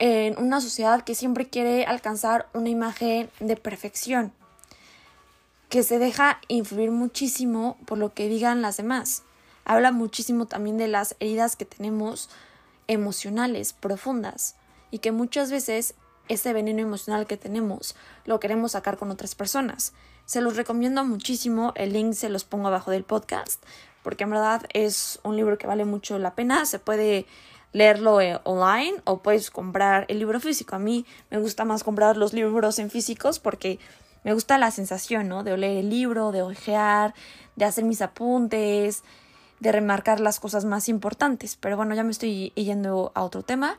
en 0.00 0.36
una 0.42 0.60
sociedad 0.60 1.04
que 1.04 1.14
siempre 1.14 1.48
quiere 1.48 1.84
alcanzar 1.84 2.48
una 2.52 2.68
imagen 2.68 3.30
de 3.38 3.54
perfección 3.54 4.32
que 5.70 5.84
se 5.84 5.98
deja 5.98 6.40
influir 6.48 6.90
muchísimo 6.90 7.78
por 7.86 7.96
lo 7.96 8.12
que 8.12 8.28
digan 8.28 8.60
las 8.60 8.76
demás. 8.76 9.22
Habla 9.64 9.92
muchísimo 9.92 10.46
también 10.46 10.76
de 10.76 10.88
las 10.88 11.14
heridas 11.20 11.54
que 11.54 11.64
tenemos 11.64 12.28
emocionales, 12.88 13.72
profundas, 13.72 14.56
y 14.90 14.98
que 14.98 15.12
muchas 15.12 15.52
veces 15.52 15.94
ese 16.28 16.52
veneno 16.52 16.82
emocional 16.82 17.26
que 17.26 17.36
tenemos 17.36 17.94
lo 18.24 18.40
queremos 18.40 18.72
sacar 18.72 18.98
con 18.98 19.12
otras 19.12 19.36
personas. 19.36 19.92
Se 20.26 20.40
los 20.40 20.56
recomiendo 20.56 21.04
muchísimo, 21.04 21.72
el 21.76 21.92
link 21.92 22.14
se 22.14 22.30
los 22.30 22.44
pongo 22.44 22.66
abajo 22.66 22.90
del 22.90 23.04
podcast, 23.04 23.62
porque 24.02 24.24
en 24.24 24.30
verdad 24.30 24.66
es 24.72 25.20
un 25.22 25.36
libro 25.36 25.56
que 25.56 25.68
vale 25.68 25.84
mucho 25.84 26.18
la 26.18 26.34
pena, 26.34 26.66
se 26.66 26.80
puede 26.80 27.26
leerlo 27.72 28.20
eh, 28.20 28.40
online 28.42 29.00
o 29.04 29.22
puedes 29.22 29.52
comprar 29.52 30.04
el 30.08 30.18
libro 30.18 30.40
físico. 30.40 30.74
A 30.74 30.80
mí 30.80 31.06
me 31.30 31.38
gusta 31.38 31.64
más 31.64 31.84
comprar 31.84 32.16
los 32.16 32.32
libros 32.32 32.80
en 32.80 32.90
físicos 32.90 33.38
porque 33.38 33.78
me 34.24 34.34
gusta 34.34 34.58
la 34.58 34.70
sensación, 34.70 35.28
¿no? 35.28 35.44
De 35.44 35.52
oler 35.52 35.78
el 35.78 35.90
libro, 35.90 36.32
de 36.32 36.42
ojear, 36.42 37.14
de 37.56 37.64
hacer 37.64 37.84
mis 37.84 38.02
apuntes, 38.02 39.02
de 39.60 39.72
remarcar 39.72 40.20
las 40.20 40.40
cosas 40.40 40.64
más 40.64 40.88
importantes. 40.88 41.56
Pero 41.56 41.76
bueno, 41.76 41.94
ya 41.94 42.04
me 42.04 42.10
estoy 42.10 42.50
yendo 42.50 43.12
a 43.14 43.22
otro 43.22 43.42
tema. 43.42 43.76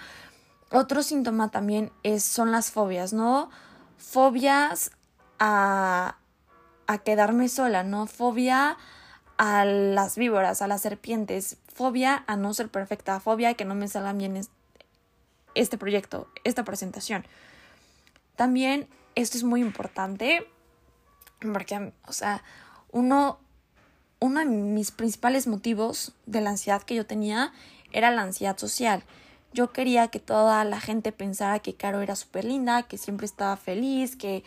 Otro 0.72 1.04
síntoma 1.04 1.52
también 1.52 1.92
es, 2.04 2.24
son 2.24 2.52
las 2.52 2.72
fobias, 2.72 3.14
¿no? 3.14 3.50
Fobias 3.98 4.92
a, 5.40 6.18
a 6.88 6.98
quedarme 7.00 7.50
sola, 7.50 7.84
¿no? 7.84 8.08
Fobia 8.08 8.78
a 9.38 9.66
las 9.66 10.18
víboras, 10.18 10.62
a 10.62 10.68
las 10.68 10.82
serpientes, 10.82 11.58
fobia 11.74 12.24
a 12.28 12.36
no 12.36 12.54
ser 12.54 12.70
perfecta, 12.70 13.20
fobia 13.20 13.50
a 13.50 13.54
que 13.56 13.66
no 13.66 13.76
me 13.76 13.88
salgan 13.88 14.18
bien 14.18 14.40
este 15.56 15.78
proyecto, 15.78 16.28
esta 16.44 16.64
presentación. 16.64 17.26
También 18.36 18.88
esto 19.16 19.38
es 19.38 19.44
muy 19.44 19.62
importante 19.62 20.48
porque, 21.40 21.94
o 22.08 22.14
sea, 22.14 22.44
uno 22.92 23.40
uno 24.22 24.40
de 24.40 24.46
mis 24.46 24.92
principales 24.92 25.48
motivos 25.48 26.14
de 26.28 26.42
la 26.42 26.52
ansiedad 26.52 26.84
que 26.84 26.94
yo 26.94 27.08
tenía 27.08 27.52
era 27.92 28.12
la 28.12 28.22
ansiedad 28.22 28.56
social. 28.58 29.04
Yo 29.52 29.74
quería 29.74 30.10
que 30.10 30.20
toda 30.20 30.64
la 30.64 30.80
gente 30.80 31.12
pensara 31.12 31.60
que 31.60 31.74
Caro 31.74 32.02
era 32.02 32.16
súper 32.16 32.46
linda, 32.46 32.84
que 32.84 33.00
siempre 33.00 33.26
estaba 33.26 33.58
feliz, 33.58 34.16
que, 34.16 34.44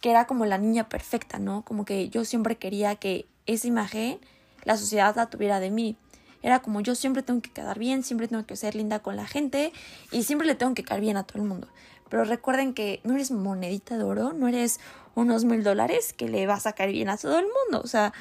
que 0.00 0.10
era 0.10 0.28
como 0.28 0.46
la 0.46 0.56
niña 0.56 0.88
perfecta, 0.88 1.40
¿no? 1.40 1.64
Como 1.64 1.84
que 1.84 2.08
yo 2.08 2.24
siempre 2.24 2.56
quería 2.56 2.94
que 2.94 3.26
esa 3.46 3.66
imagen 3.66 4.20
la 4.64 4.76
sociedad 4.76 5.16
la 5.16 5.26
tuviera 5.26 5.58
de 5.58 5.70
mí. 5.70 5.96
Era 6.40 6.60
como 6.60 6.80
yo 6.80 6.94
siempre 6.94 7.24
tengo 7.24 7.42
que 7.42 7.50
quedar 7.50 7.76
bien, 7.76 8.04
siempre 8.04 8.28
tengo 8.28 8.46
que 8.46 8.54
ser 8.54 8.76
linda 8.76 9.00
con 9.00 9.16
la 9.16 9.26
gente 9.26 9.72
y 10.12 10.22
siempre 10.22 10.46
le 10.46 10.54
tengo 10.54 10.74
que 10.74 10.84
caer 10.84 11.00
bien 11.00 11.16
a 11.16 11.24
todo 11.24 11.42
el 11.42 11.48
mundo. 11.48 11.66
Pero 12.08 12.24
recuerden 12.24 12.74
que 12.74 13.00
no 13.04 13.14
eres 13.14 13.30
monedita 13.30 13.98
de 13.98 14.04
oro, 14.04 14.32
no 14.32 14.48
eres 14.48 14.80
unos 15.14 15.44
mil 15.44 15.62
dólares 15.62 16.12
que 16.12 16.28
le 16.28 16.46
vas 16.46 16.66
a 16.66 16.72
caer 16.72 16.92
bien 16.92 17.08
a 17.08 17.16
todo 17.16 17.38
el 17.38 17.46
mundo. 17.46 17.82
O 17.82 17.86
sea, 17.86 18.12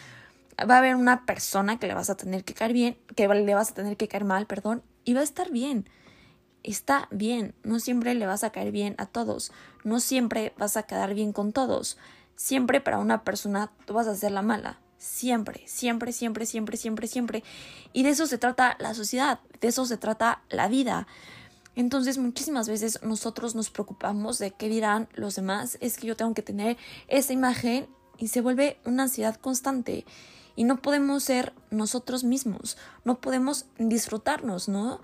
va 0.60 0.76
a 0.76 0.78
haber 0.80 0.96
una 0.96 1.26
persona 1.26 1.80
que 1.80 1.88
le 1.88 1.94
vas 1.94 2.10
a 2.10 2.18
tener 2.18 2.44
que 2.44 2.54
caer 2.54 2.74
bien, 2.74 2.98
que 3.16 3.28
le 3.28 3.56
vas 3.56 3.72
a 3.72 3.74
tener 3.74 3.98
que 3.98 4.08
caer 4.08 4.26
mal, 4.26 4.48
perdón, 4.48 4.84
y 5.04 5.14
va 5.14 5.22
a 5.22 5.24
estar 5.24 5.52
bien. 5.52 5.90
Está 6.64 7.08
bien, 7.12 7.54
no 7.64 7.80
siempre 7.80 8.14
le 8.16 8.26
vas 8.26 8.44
a 8.44 8.50
caer 8.50 8.72
bien 8.72 8.96
a 8.98 9.06
todos, 9.06 9.52
no 9.84 10.00
siempre 10.00 10.54
vas 10.58 10.76
a 10.76 10.84
quedar 10.84 11.14
bien 11.14 11.32
con 11.32 11.54
todos. 11.54 11.98
Siempre 12.36 12.82
para 12.82 13.00
una 13.00 13.24
persona 13.24 13.72
tú 13.86 13.94
vas 13.94 14.08
a 14.08 14.16
ser 14.16 14.32
la 14.32 14.42
mala. 14.42 14.80
Siempre, 14.98 15.64
siempre, 15.68 16.12
siempre, 16.12 16.46
siempre, 16.46 16.76
siempre, 16.76 17.08
siempre. 17.08 17.44
Y 17.94 18.04
de 18.04 18.10
eso 18.10 18.26
se 18.26 18.38
trata 18.38 18.76
la 18.80 18.96
sociedad, 18.96 19.40
de 19.62 19.68
eso 19.68 19.86
se 19.86 19.98
trata 19.98 20.42
la 20.50 20.68
vida. 20.68 21.08
Entonces 21.78 22.18
muchísimas 22.18 22.68
veces 22.68 23.00
nosotros 23.04 23.54
nos 23.54 23.70
preocupamos 23.70 24.40
de 24.40 24.50
qué 24.50 24.68
dirán 24.68 25.08
los 25.14 25.36
demás, 25.36 25.78
es 25.80 25.98
que 25.98 26.08
yo 26.08 26.18
tengo 26.18 26.34
que 26.34 26.42
tener 26.42 26.76
esa 27.08 27.34
imagen 27.34 27.88
y 28.18 28.30
se 28.30 28.42
vuelve 28.42 28.80
una 28.84 29.04
ansiedad 29.04 29.36
constante 29.36 30.04
y 30.56 30.64
no 30.64 30.78
podemos 30.78 31.24
ser 31.24 31.54
nosotros 31.70 32.24
mismos, 32.24 32.80
no 33.04 33.22
podemos 33.22 33.68
disfrutarnos, 33.78 34.68
¿no? 34.68 35.02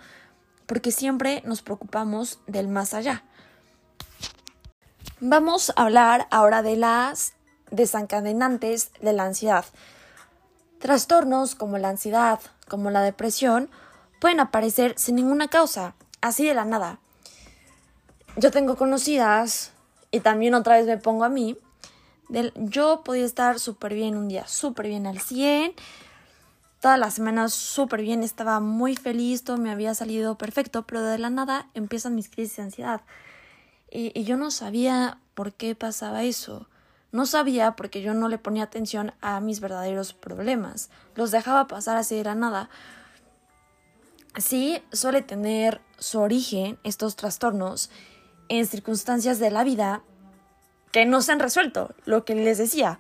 Porque 0.66 0.92
siempre 0.92 1.44
nos 1.46 1.62
preocupamos 1.62 2.40
del 2.48 2.70
más 2.70 2.96
allá. 2.96 3.24
Vamos 5.20 5.72
a 5.76 5.84
hablar 5.84 6.28
ahora 6.32 6.64
de 6.64 6.76
las 6.76 7.34
desencadenantes 7.70 8.90
de 9.00 9.14
la 9.14 9.26
ansiedad. 9.26 9.66
Trastornos 10.80 11.54
como 11.54 11.78
la 11.78 11.90
ansiedad, 11.90 12.40
como 12.68 12.90
la 12.90 13.04
depresión, 13.04 13.70
pueden 14.20 14.40
aparecer 14.40 14.96
sin 14.98 15.18
ninguna 15.18 15.50
causa, 15.50 15.94
así 16.24 16.48
de 16.48 16.56
la 16.56 16.66
nada. 16.66 17.00
Yo 18.38 18.50
tengo 18.50 18.76
conocidas, 18.76 19.74
y 20.10 20.22
también 20.22 20.56
otra 20.56 20.78
vez 20.78 20.88
me 20.88 20.98
pongo 20.98 21.26
a 21.26 21.30
mí, 21.30 21.58
yo 22.56 23.02
podía 23.04 23.26
estar 23.26 23.60
súper 23.60 23.94
bien 23.94 24.16
un 24.16 24.28
día, 24.28 24.48
súper 24.48 24.88
bien 24.88 25.06
al 25.06 25.20
100, 25.20 25.74
todas 26.80 26.98
las 26.98 27.14
semanas 27.14 27.54
súper 27.54 28.02
bien, 28.02 28.24
estaba 28.24 28.60
muy 28.60 28.96
feliz, 28.96 29.44
todo 29.44 29.58
me 29.58 29.70
había 29.70 29.94
salido 29.94 30.38
perfecto, 30.38 30.84
pero 30.84 31.02
de 31.04 31.20
la 31.20 31.30
nada 31.30 31.68
empiezan 31.74 32.16
mis 32.16 32.30
crisis 32.30 32.56
de 32.56 32.64
ansiedad. 32.64 33.02
Y, 33.92 34.18
y 34.20 34.24
yo 34.24 34.38
no 34.38 34.50
sabía 34.50 35.20
por 35.36 35.54
qué 35.54 35.76
pasaba 35.76 36.24
eso. 36.24 36.68
No 37.12 37.26
sabía 37.28 37.76
porque 37.76 38.02
yo 38.02 38.14
no 38.16 38.28
le 38.28 38.40
ponía 38.40 38.64
atención 38.64 39.14
a 39.22 39.40
mis 39.40 39.60
verdaderos 39.60 40.14
problemas. 40.14 40.90
Los 41.16 41.30
dejaba 41.30 41.68
pasar 41.68 41.98
así 41.98 42.16
de 42.16 42.24
la 42.24 42.34
nada. 42.34 42.70
Sí, 44.38 44.82
suele 44.92 45.22
tener 45.22 45.82
su 46.00 46.20
origen 46.20 46.80
estos 46.84 47.16
trastornos 47.16 47.92
en 48.50 48.66
circunstancias 48.66 49.40
de 49.40 49.52
la 49.52 49.64
vida 49.64 50.02
que 50.92 51.06
no 51.06 51.22
se 51.22 51.32
han 51.32 51.40
resuelto, 51.40 51.94
lo 52.06 52.26
que 52.26 52.36
les 52.36 52.58
decía. 52.58 53.00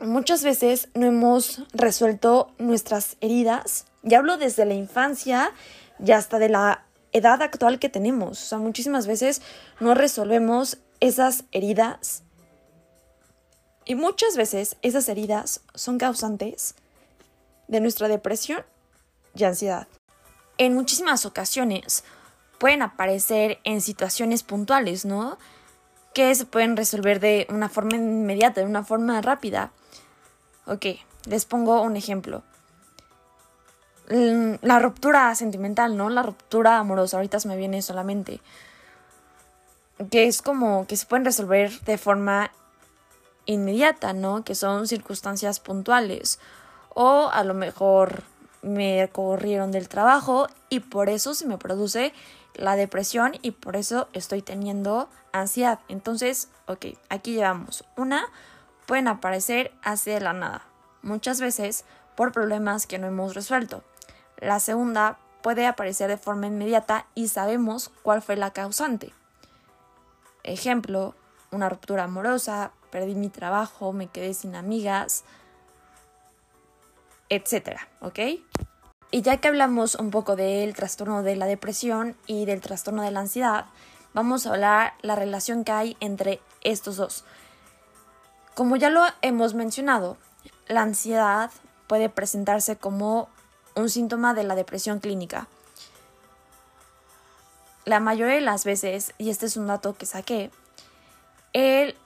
Muchas 0.00 0.42
veces 0.42 0.88
no 0.94 1.06
hemos 1.06 1.62
resuelto 1.72 2.52
nuestras 2.58 3.16
heridas, 3.20 3.86
y 4.02 4.14
hablo 4.14 4.36
desde 4.36 4.64
la 4.64 4.74
infancia 4.74 5.52
y 6.04 6.12
hasta 6.12 6.38
de 6.38 6.48
la 6.48 6.84
edad 7.12 7.40
actual 7.42 7.78
que 7.78 7.88
tenemos. 7.88 8.42
O 8.42 8.46
sea, 8.46 8.58
muchísimas 8.58 9.06
veces 9.06 9.42
no 9.80 9.94
resolvemos 9.94 10.78
esas 11.00 11.44
heridas 11.52 12.22
y 13.84 13.94
muchas 13.94 14.36
veces 14.36 14.76
esas 14.82 15.08
heridas 15.08 15.60
son 15.74 15.98
causantes 15.98 16.74
de 17.68 17.80
nuestra 17.80 18.08
depresión 18.08 18.64
y 19.34 19.44
ansiedad. 19.44 19.88
En 20.58 20.74
muchísimas 20.74 21.26
ocasiones 21.26 22.04
pueden 22.58 22.82
aparecer 22.82 23.58
en 23.64 23.80
situaciones 23.80 24.42
puntuales, 24.42 25.04
¿no? 25.04 25.38
que 26.12 26.34
se 26.34 26.46
pueden 26.46 26.76
resolver 26.76 27.20
de 27.20 27.46
una 27.50 27.68
forma 27.68 27.96
inmediata, 27.96 28.60
de 28.60 28.66
una 28.66 28.84
forma 28.84 29.20
rápida. 29.20 29.72
Ok, 30.66 30.86
les 31.26 31.44
pongo 31.44 31.80
un 31.82 31.96
ejemplo. 31.96 32.42
Mm, 34.10 34.54
la 34.62 34.78
ruptura 34.78 35.34
sentimental, 35.34 35.96
¿no? 35.96 36.10
La 36.10 36.22
ruptura 36.22 36.78
amorosa, 36.78 37.16
ahorita 37.16 37.40
se 37.40 37.48
me 37.48 37.56
viene 37.56 37.82
solamente. 37.82 38.40
Que 40.10 40.26
es 40.26 40.42
como 40.42 40.86
que 40.86 40.96
se 40.96 41.06
pueden 41.06 41.24
resolver 41.24 41.80
de 41.80 41.96
forma 41.96 42.50
inmediata, 43.46 44.12
¿no? 44.12 44.44
Que 44.44 44.54
son 44.54 44.86
circunstancias 44.86 45.60
puntuales. 45.60 46.38
O 46.94 47.30
a 47.32 47.42
lo 47.44 47.54
mejor 47.54 48.22
me 48.62 49.08
corrieron 49.12 49.72
del 49.72 49.88
trabajo 49.88 50.46
y 50.68 50.80
por 50.80 51.08
eso 51.08 51.34
se 51.34 51.46
me 51.46 51.58
produce 51.58 52.12
la 52.54 52.76
depresión 52.76 53.32
y 53.42 53.52
por 53.52 53.76
eso 53.76 54.08
estoy 54.12 54.42
teniendo 54.42 55.08
ansiedad. 55.32 55.80
Entonces, 55.88 56.48
ok, 56.66 56.86
aquí 57.08 57.34
llevamos 57.34 57.84
una, 57.96 58.24
pueden 58.86 59.08
aparecer 59.08 59.72
así 59.82 60.10
de 60.10 60.20
la 60.20 60.32
nada, 60.32 60.62
muchas 61.02 61.40
veces 61.40 61.84
por 62.14 62.32
problemas 62.32 62.86
que 62.86 62.98
no 62.98 63.06
hemos 63.06 63.34
resuelto. 63.34 63.82
La 64.38 64.60
segunda 64.60 65.18
puede 65.42 65.66
aparecer 65.66 66.08
de 66.08 66.16
forma 66.16 66.46
inmediata 66.46 67.06
y 67.14 67.28
sabemos 67.28 67.90
cuál 68.02 68.22
fue 68.22 68.36
la 68.36 68.52
causante. 68.52 69.12
Ejemplo, 70.44 71.14
una 71.50 71.68
ruptura 71.68 72.04
amorosa, 72.04 72.72
perdí 72.90 73.14
mi 73.14 73.28
trabajo, 73.28 73.92
me 73.92 74.08
quedé 74.08 74.34
sin 74.34 74.54
amigas, 74.54 75.24
etcétera, 77.34 77.88
¿ok? 78.00 78.18
Y 79.10 79.22
ya 79.22 79.38
que 79.38 79.48
hablamos 79.48 79.94
un 79.94 80.10
poco 80.10 80.36
del 80.36 80.74
trastorno 80.74 81.22
de 81.22 81.34
la 81.34 81.46
depresión 81.46 82.14
y 82.26 82.44
del 82.44 82.60
trastorno 82.60 83.02
de 83.02 83.10
la 83.10 83.20
ansiedad, 83.20 83.66
vamos 84.12 84.46
a 84.46 84.50
hablar 84.50 84.94
la 85.00 85.16
relación 85.16 85.64
que 85.64 85.72
hay 85.72 85.96
entre 86.00 86.40
estos 86.62 86.96
dos. 86.96 87.24
Como 88.54 88.76
ya 88.76 88.90
lo 88.90 89.02
hemos 89.22 89.54
mencionado, 89.54 90.18
la 90.66 90.82
ansiedad 90.82 91.50
puede 91.86 92.10
presentarse 92.10 92.76
como 92.76 93.30
un 93.74 93.88
síntoma 93.88 94.34
de 94.34 94.44
la 94.44 94.54
depresión 94.54 95.00
clínica. 95.00 95.48
La 97.86 97.98
mayoría 97.98 98.34
de 98.34 98.42
las 98.42 98.66
veces, 98.66 99.14
y 99.16 99.30
este 99.30 99.46
es 99.46 99.56
un 99.56 99.68
dato 99.68 99.94
que 99.96 100.04
saqué, 100.04 100.50
el 101.54 101.96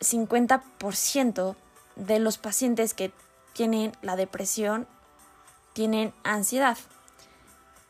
50% 0.00 1.56
de 1.96 2.18
los 2.20 2.38
pacientes 2.38 2.94
que 2.94 3.12
tienen 3.56 3.92
la 4.02 4.16
depresión 4.16 4.86
tienen 5.72 6.12
ansiedad. 6.24 6.76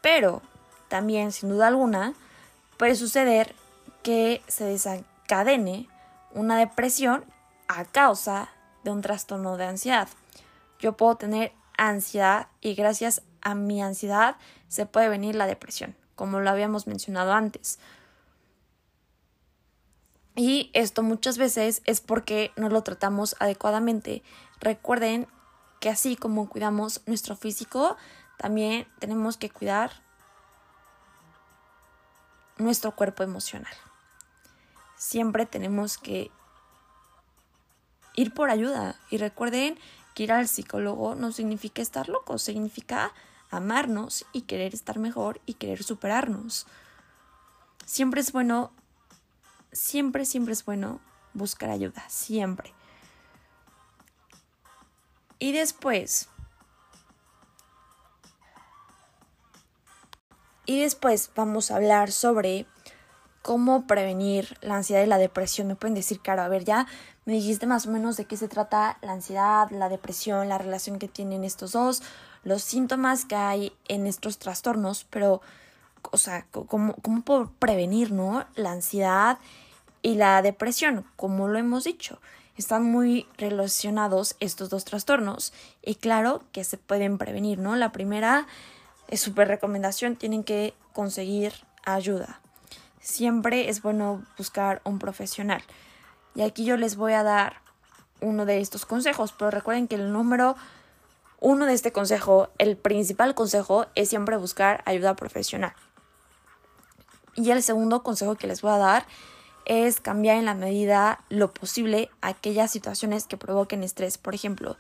Pero 0.01 0.43
también, 0.89 1.33
sin 1.33 1.49
duda 1.49 1.67
alguna, 1.67 2.15
puede 2.79 2.95
suceder 2.95 3.55
que 4.03 4.43
se 4.47 4.65
desencadene 4.65 5.89
una 6.33 6.57
depresión 6.57 7.25
a 7.67 7.85
causa 7.85 8.49
de 8.85 8.91
un 8.91 9.03
trastorno 9.03 9.57
de 9.57 9.67
ansiedad. 9.67 10.09
Yo 10.79 10.97
puedo 10.97 11.17
tener 11.17 11.53
ansiedad 11.77 12.47
y 12.61 12.75
gracias 12.75 13.23
a 13.41 13.55
mi 13.55 13.83
ansiedad 13.83 14.37
se 14.69 14.87
puede 14.87 15.09
venir 15.09 15.35
la 15.35 15.47
depresión, 15.47 15.97
como 16.15 16.41
lo 16.41 16.51
habíamos 16.51 16.87
mencionado 16.87 17.33
antes. 17.33 17.81
Y 20.37 20.71
esto 20.75 21.03
muchas 21.03 21.39
veces 21.39 21.83
es 21.87 22.01
porque 22.01 22.53
no 22.57 22.69
lo 22.69 22.83
tratamos 22.83 23.35
adecuadamente. 23.41 24.23
Recuerden 24.61 25.27
que 25.81 25.89
así 25.89 26.17
como 26.17 26.49
cuidamos 26.49 27.03
nuestro 27.07 27.37
físico, 27.37 27.97
también 28.39 28.87
tenemos 28.99 29.37
que 29.37 29.51
cuidar 29.51 30.03
nuestro 32.59 32.93
cuerpo 32.93 33.23
emocional. 33.23 33.75
Siempre 34.97 35.47
tenemos 35.47 35.99
que 35.99 36.31
ir 38.15 38.33
por 38.33 38.51
ayuda 38.51 38.97
y 39.11 39.19
recuerden 39.19 39.79
que 40.15 40.25
ir 40.25 40.33
al 40.33 40.49
psicólogo 40.49 41.15
no 41.15 41.33
significa 41.33 41.83
estar 41.83 42.09
loco, 42.09 42.39
significa 42.39 43.13
amarnos 43.51 44.25
y 44.33 44.43
querer 44.43 44.75
estar 44.75 44.99
mejor 44.99 45.41
y 45.47 45.55
querer 45.55 45.83
superarnos. 45.83 46.67
Siempre 47.85 48.21
es 48.21 48.33
bueno, 48.33 48.73
siempre, 49.73 50.25
siempre 50.25 50.55
es 50.55 50.65
bueno 50.65 51.01
buscar 51.35 51.71
ayuda, 51.71 52.05
siempre. 52.09 52.76
Y 55.39 55.53
después, 55.53 56.29
y 60.65 60.81
después 60.81 61.31
vamos 61.35 61.71
a 61.71 61.77
hablar 61.77 62.11
sobre 62.11 62.67
cómo 63.43 63.87
prevenir 63.87 64.59
la 64.61 64.77
ansiedad 64.77 65.05
y 65.05 65.07
la 65.07 65.19
depresión. 65.19 65.69
Me 65.69 65.77
pueden 65.77 65.95
decir, 65.95 66.21
claro, 66.21 66.43
a 66.43 66.49
ver, 66.49 66.65
ya 66.65 66.87
me 67.27 67.35
dijiste 67.35 67.67
más 67.67 67.87
o 67.87 67.91
menos 67.91 68.17
de 68.17 68.25
qué 68.25 68.37
se 68.37 68.49
trata 68.49 68.99
la 69.03 69.13
ansiedad, 69.13 69.71
la 69.71 69.89
depresión, 69.89 70.49
la 70.49 70.59
relación 70.59 70.99
que 70.99 71.07
tienen 71.07 71.45
estos 71.45 71.73
dos, 71.73 72.03
los 72.43 72.63
síntomas 72.63 73.25
que 73.25 73.37
hay 73.37 73.73
en 73.89 74.07
estos 74.07 74.39
trastornos, 74.39 75.07
pero, 75.11 75.43
o 76.11 76.17
sea, 76.17 76.47
¿cómo, 76.51 76.97
cómo 77.03 77.53
prevenir, 77.59 78.11
no? 78.11 78.47
La 78.55 78.73
ansiedad 78.73 79.39
y 80.03 80.15
la 80.15 80.41
depresión, 80.43 81.05
como 81.17 81.47
lo 81.47 81.59
hemos 81.59 81.85
dicho. 81.85 82.21
Están 82.57 82.85
muy 82.85 83.29
relacionados 83.37 84.37
estos 84.41 84.71
dos 84.71 84.85
trastornos 84.85 85.53
y 85.83 85.97
claro 85.97 86.43
que 86.53 86.65
se 86.65 86.79
pueden 86.79 87.19
prevenir, 87.19 87.59
¿no? 87.59 87.77
La 87.77 87.93
primera 87.93 88.47
es 89.09 89.21
súper 89.21 89.49
recomendación, 89.49 90.17
tienen 90.17 90.43
que 90.43 90.75
conseguir 90.93 91.53
ayuda. 91.85 92.41
Siempre 93.01 93.69
es 93.69 93.83
bueno 93.83 94.25
buscar 94.39 94.81
un 94.85 94.99
profesional. 94.99 95.63
Y 96.35 96.43
aquí 96.43 96.65
yo 96.65 96.77
les 96.77 96.97
voy 96.97 97.13
a 97.13 97.23
dar 97.23 97.61
uno 98.21 98.47
de 98.47 98.61
estos 98.61 98.87
consejos, 98.87 99.33
pero 99.33 99.51
recuerden 99.51 99.87
que 99.87 99.97
el 99.97 100.13
número 100.13 100.57
uno 101.41 101.67
de 101.67 101.75
este 101.75 101.93
consejo, 101.93 102.49
el 102.59 102.77
principal 102.77 103.35
consejo, 103.35 103.87
es 103.95 104.09
siempre 104.09 104.37
buscar 104.37 104.83
ayuda 104.87 105.15
profesional. 105.15 105.75
Y 107.35 107.51
el 107.51 107.63
segundo 107.63 108.03
consejo 108.03 108.37
que 108.37 108.47
les 108.47 108.63
voy 108.63 108.73
a 108.73 108.79
dar 108.79 109.07
es 109.67 110.01
cambiar 110.01 110.37
en 110.39 110.45
la 110.45 110.55
medida 110.55 111.21
lo 111.29 111.53
posible 111.53 112.09
aquellas 112.23 112.71
situaciones 112.71 113.27
que 113.27 113.37
provoquen 113.37 113.83
estrés. 113.83 114.17
Por 114.17 114.35
ejemplo, 114.35 114.77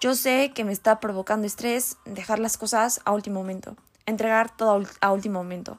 yo 0.00 0.14
sé 0.14 0.52
que 0.52 0.64
me 0.64 0.72
está 0.72 1.00
provocando 1.00 1.46
estrés 1.46 1.96
dejar 2.04 2.40
las 2.40 2.58
cosas 2.58 3.00
a 3.04 3.12
último 3.12 3.40
momento, 3.40 3.76
entregar 4.04 4.54
todo 4.54 4.84
a 5.00 5.12
último 5.12 5.38
momento. 5.38 5.78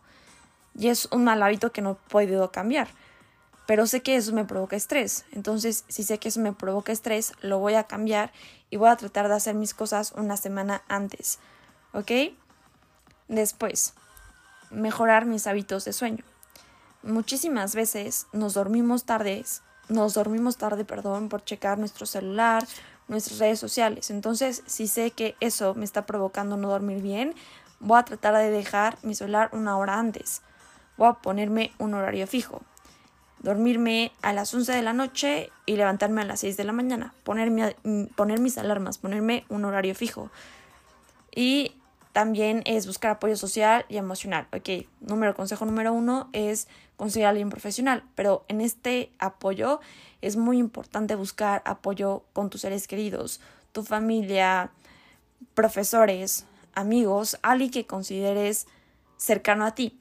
Y 0.75 0.87
es 0.87 1.07
un 1.11 1.25
mal 1.25 1.43
hábito 1.43 1.71
que 1.71 1.81
no 1.81 1.91
he 1.91 2.09
podido 2.09 2.51
cambiar. 2.51 2.87
Pero 3.65 3.85
sé 3.85 4.01
que 4.01 4.15
eso 4.15 4.31
me 4.31 4.45
provoca 4.45 4.77
estrés. 4.77 5.25
Entonces, 5.33 5.83
si 5.89 6.03
sé 6.03 6.17
que 6.19 6.29
eso 6.29 6.39
me 6.39 6.53
provoca 6.53 6.93
estrés, 6.93 7.33
lo 7.41 7.59
voy 7.59 7.73
a 7.73 7.83
cambiar 7.83 8.31
y 8.69 8.77
voy 8.77 8.87
a 8.87 8.95
tratar 8.95 9.27
de 9.27 9.35
hacer 9.35 9.55
mis 9.55 9.73
cosas 9.73 10.13
una 10.15 10.37
semana 10.37 10.83
antes. 10.87 11.39
¿Ok? 11.91 12.11
Después, 13.27 13.93
mejorar 14.71 15.25
mis 15.25 15.47
hábitos 15.47 15.83
de 15.83 15.91
sueño 15.91 16.23
muchísimas 17.03 17.75
veces 17.75 18.27
nos 18.33 18.53
dormimos 18.53 19.05
tardes, 19.05 19.63
nos 19.89 20.13
dormimos 20.13 20.57
tarde, 20.57 20.85
perdón, 20.85 21.29
por 21.29 21.43
checar 21.43 21.77
nuestro 21.77 22.05
celular, 22.05 22.67
nuestras 23.07 23.39
redes 23.39 23.59
sociales. 23.59 24.09
Entonces, 24.09 24.63
si 24.65 24.87
sé 24.87 25.11
que 25.11 25.35
eso 25.39 25.75
me 25.75 25.85
está 25.85 26.05
provocando 26.05 26.57
no 26.57 26.69
dormir 26.69 27.01
bien, 27.01 27.33
voy 27.79 27.99
a 27.99 28.03
tratar 28.03 28.35
de 28.35 28.51
dejar 28.51 28.97
mi 29.03 29.15
celular 29.15 29.49
una 29.53 29.77
hora 29.77 29.97
antes. 29.97 30.41
Voy 30.97 31.07
a 31.07 31.13
ponerme 31.13 31.71
un 31.77 31.93
horario 31.93 32.27
fijo. 32.27 32.63
Dormirme 33.39 34.11
a 34.23 34.33
las 34.33 34.53
11 34.53 34.73
de 34.73 34.81
la 34.81 34.93
noche 34.93 35.51
y 35.65 35.75
levantarme 35.75 36.21
a 36.21 36.25
las 36.25 36.39
6 36.39 36.57
de 36.57 36.63
la 36.63 36.73
mañana. 36.73 37.13
Poner 37.23 37.51
mis 37.51 38.57
alarmas, 38.57 38.97
ponerme 38.97 39.45
un 39.47 39.63
horario 39.63 39.93
fijo. 39.93 40.31
Y 41.33 41.76
también 42.17 42.63
es 42.65 42.87
buscar 42.87 43.11
apoyo 43.11 43.37
social 43.37 43.85
y 43.89 43.97
emocional. 43.97 44.47
Ok, 44.51 44.87
número, 45.01 45.35
consejo 45.35 45.67
número 45.67 45.93
uno 45.93 46.31
es 46.33 46.67
conseguir 46.95 47.27
a 47.27 47.29
alguien 47.29 47.51
profesional, 47.51 48.03
pero 48.15 48.43
en 48.47 48.59
este 48.59 49.11
apoyo 49.19 49.81
es 50.23 50.35
muy 50.35 50.57
importante 50.57 51.13
buscar 51.13 51.61
apoyo 51.63 52.23
con 52.33 52.49
tus 52.49 52.61
seres 52.61 52.87
queridos, 52.87 53.39
tu 53.71 53.83
familia, 53.83 54.71
profesores, 55.53 56.47
amigos, 56.73 57.37
alguien 57.43 57.69
que 57.69 57.85
consideres 57.85 58.65
cercano 59.17 59.63
a 59.63 59.75
ti. 59.75 59.99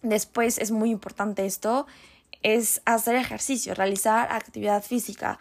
Después 0.00 0.56
es 0.56 0.70
muy 0.70 0.88
importante 0.88 1.44
esto, 1.44 1.86
es 2.42 2.80
hacer 2.86 3.16
ejercicio, 3.16 3.74
realizar 3.74 4.32
actividad 4.32 4.82
física. 4.82 5.38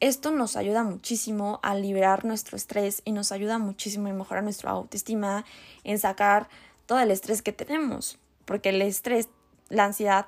Esto 0.00 0.30
nos 0.30 0.56
ayuda 0.56 0.84
muchísimo 0.84 1.58
a 1.64 1.74
liberar 1.74 2.24
nuestro 2.24 2.56
estrés 2.56 3.02
y 3.04 3.10
nos 3.10 3.32
ayuda 3.32 3.58
muchísimo 3.58 4.08
a 4.08 4.12
mejorar 4.12 4.44
nuestra 4.44 4.70
autoestima, 4.70 5.44
en 5.82 5.98
sacar 5.98 6.48
todo 6.86 7.00
el 7.00 7.10
estrés 7.10 7.42
que 7.42 7.52
tenemos, 7.52 8.16
porque 8.44 8.68
el 8.68 8.80
estrés, 8.80 9.28
la 9.68 9.86
ansiedad 9.86 10.26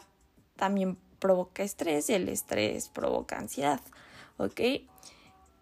también 0.57 0.99
provoca 1.21 1.63
estrés 1.63 2.11
y 2.11 2.15
el 2.15 2.29
estrés 2.29 2.89
provoca 2.89 3.39
ansiedad, 3.39 3.81
¿ok? 4.39 4.61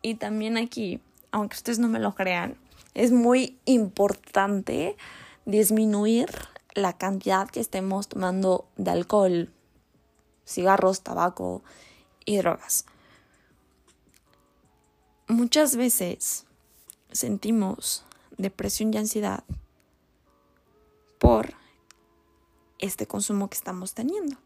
Y 0.00 0.14
también 0.14 0.56
aquí, 0.56 1.02
aunque 1.30 1.56
ustedes 1.56 1.78
no 1.78 1.88
me 1.88 1.98
lo 1.98 2.14
crean, 2.14 2.56
es 2.94 3.12
muy 3.12 3.58
importante 3.66 4.96
disminuir 5.44 6.30
la 6.72 6.94
cantidad 6.94 7.50
que 7.50 7.60
estemos 7.60 8.08
tomando 8.08 8.66
de 8.76 8.90
alcohol, 8.90 9.52
cigarros, 10.46 11.02
tabaco 11.02 11.62
y 12.24 12.38
drogas 12.38 12.86
muchas 15.28 15.76
veces 15.76 16.44
sentimos 17.12 18.04
depresión 18.36 18.92
y 18.92 18.98
ansiedad 18.98 19.44
por 21.18 21.54
este 22.78 23.06
consumo 23.06 23.48
que 23.48 23.56
estamos 23.56 23.94
teniendo. 23.94 24.36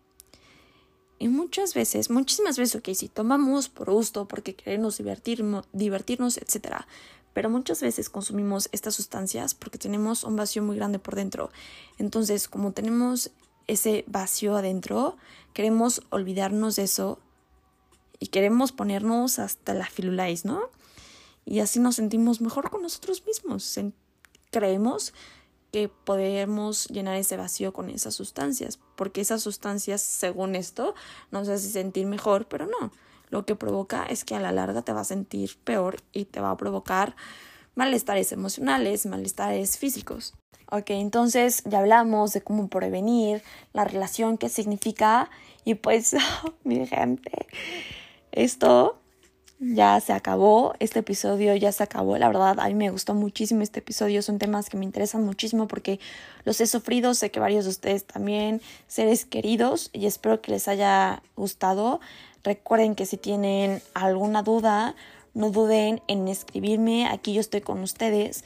Y 1.19 1.29
muchas 1.29 1.75
veces, 1.75 2.11
muchísimas 2.11 2.59
veces, 2.59 2.75
ok, 2.77 2.89
si 2.95 3.09
tomamos 3.09 3.69
por 3.69 3.91
gusto, 3.91 4.27
porque 4.27 4.57
queremos 4.57 4.99
divertirnos, 4.99 5.67
divertirnos, 5.73 6.37
etc. 6.37 6.85
Pero 7.33 7.49
muchas 7.49 7.81
veces 7.81 8.11
consumimos 8.11 8.69
estas 8.73 8.97
sustancias 8.97 9.55
porque 9.55 9.79
tenemos 9.79 10.25
un 10.25 10.35
vacío 10.35 10.65
muy 10.65 10.75
grande 10.75 10.99
por 10.99 11.15
dentro. 11.15 11.51
Entonces, 11.99 12.49
como 12.49 12.73
tenemos 12.73 13.31
ese 13.69 14.05
vacío 14.09 14.57
adentro, 14.57 15.17
queremos 15.53 16.03
olvidarnos 16.11 16.75
de 16.75 16.85
eso 16.85 17.21
y 18.23 18.29
queremos 18.29 18.71
ponernos 18.71 19.41
hasta 19.41 19.75
la 19.75 19.85
filulais, 19.85 20.45
¿no? 20.45 20.71
Y 21.45 21.59
así 21.59 21.81
nos 21.81 21.97
sentimos 21.97 22.41
mejor 22.41 22.71
con 22.71 22.83
nosotros 22.83 23.27
mismos. 23.27 23.77
creemos 24.53 25.13
que 25.73 25.89
podemos 25.89 26.87
llenar 26.87 27.17
ese 27.17 27.37
vacío 27.37 27.73
con 27.73 27.91
esas 27.91 28.15
sustancias, 28.15 28.79
porque 28.95 29.23
esas 29.23 29.43
sustancias, 29.43 30.03
según 30.03 30.55
esto, 30.55 30.95
nos 31.33 31.49
hacen 31.49 31.73
sentir 31.73 32.07
mejor, 32.07 32.47
pero 32.47 32.67
no. 32.67 32.93
Lo 33.29 33.45
que 33.45 33.57
provoca 33.57 34.05
es 34.05 34.23
que 34.23 34.37
a 34.37 34.41
la 34.41 34.53
larga 34.53 34.83
te 34.83 34.93
va 34.93 35.01
a 35.01 35.05
sentir 35.05 35.59
peor 35.65 35.97
y 36.13 36.27
te 36.27 36.39
va 36.39 36.53
a 36.53 36.57
provocar 36.57 37.17
malestares 37.75 38.31
emocionales, 38.31 39.05
malestares 39.05 39.79
físicos. 39.79 40.35
Ok, 40.71 40.91
entonces 40.91 41.65
ya 41.65 41.81
hablamos 41.81 42.35
de 42.35 42.43
cómo 42.43 42.69
prevenir 42.69 43.43
la 43.73 43.85
relación, 43.85 44.39
qué 44.39 44.49
significa 44.49 45.29
y 45.65 45.75
pues, 45.75 46.15
mi 46.63 46.87
gente, 46.87 47.49
esto 48.33 48.99
ya 49.61 50.01
se 50.01 50.13
acabó, 50.13 50.75
este 50.81 50.99
episodio 50.99 51.55
ya 51.55 51.71
se 51.71 51.85
acabó, 51.85 52.19
la 52.19 52.27
verdad 52.27 52.59
a 52.59 52.67
mí 52.67 52.75
me 52.75 52.91
gustó 52.91 53.15
muchísimo 53.15 53.63
este 53.63 53.79
episodio, 53.79 54.21
son 54.21 54.39
temas 54.39 54.69
que 54.69 54.77
me 54.77 54.85
interesan 54.85 55.25
muchísimo 55.25 55.69
porque 55.69 56.01
los 56.45 56.61
he 56.61 56.67
sufrido, 56.67 57.15
sé 57.15 57.31
que 57.31 57.39
varios 57.39 57.65
de 57.65 57.71
ustedes 57.71 58.05
también, 58.05 58.61
seres 58.89 59.25
queridos 59.25 59.91
y 59.93 60.07
espero 60.07 60.43
que 60.43 60.51
les 60.51 60.67
haya 60.67 61.23
gustado. 61.37 62.01
Recuerden 62.43 62.97
que 62.97 63.07
si 63.07 63.17
tienen 63.17 63.81
alguna 63.95 64.43
duda, 64.43 64.97
no 65.33 65.51
duden 65.51 66.03
en 66.09 66.27
escribirme, 66.27 67.07
aquí 67.07 67.33
yo 67.33 67.41
estoy 67.41 67.61
con 67.61 67.81
ustedes 67.83 68.43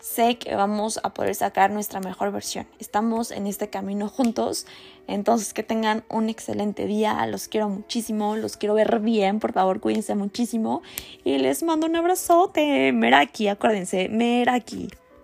sé 0.00 0.38
que 0.38 0.54
vamos 0.54 0.98
a 1.02 1.12
poder 1.14 1.34
sacar 1.34 1.70
nuestra 1.70 2.00
mejor 2.00 2.32
versión. 2.32 2.66
Estamos 2.78 3.30
en 3.30 3.46
este 3.46 3.70
camino 3.70 4.08
juntos. 4.08 4.66
Entonces 5.10 5.52
que 5.52 5.64
tengan 5.64 6.04
un 6.08 6.28
excelente 6.28 6.86
día. 6.86 7.26
Los 7.26 7.48
quiero 7.48 7.68
muchísimo. 7.68 8.36
Los 8.36 8.56
quiero 8.56 8.74
ver 8.74 9.00
bien. 9.00 9.40
Por 9.40 9.52
favor, 9.52 9.80
cuídense 9.80 10.14
muchísimo. 10.14 10.82
Y 11.24 11.38
les 11.38 11.64
mando 11.64 11.86
un 11.86 11.96
abrazote. 11.96 12.92
Meraki, 12.92 13.48
acuérdense, 13.48 14.08
Meraki. 14.08 14.88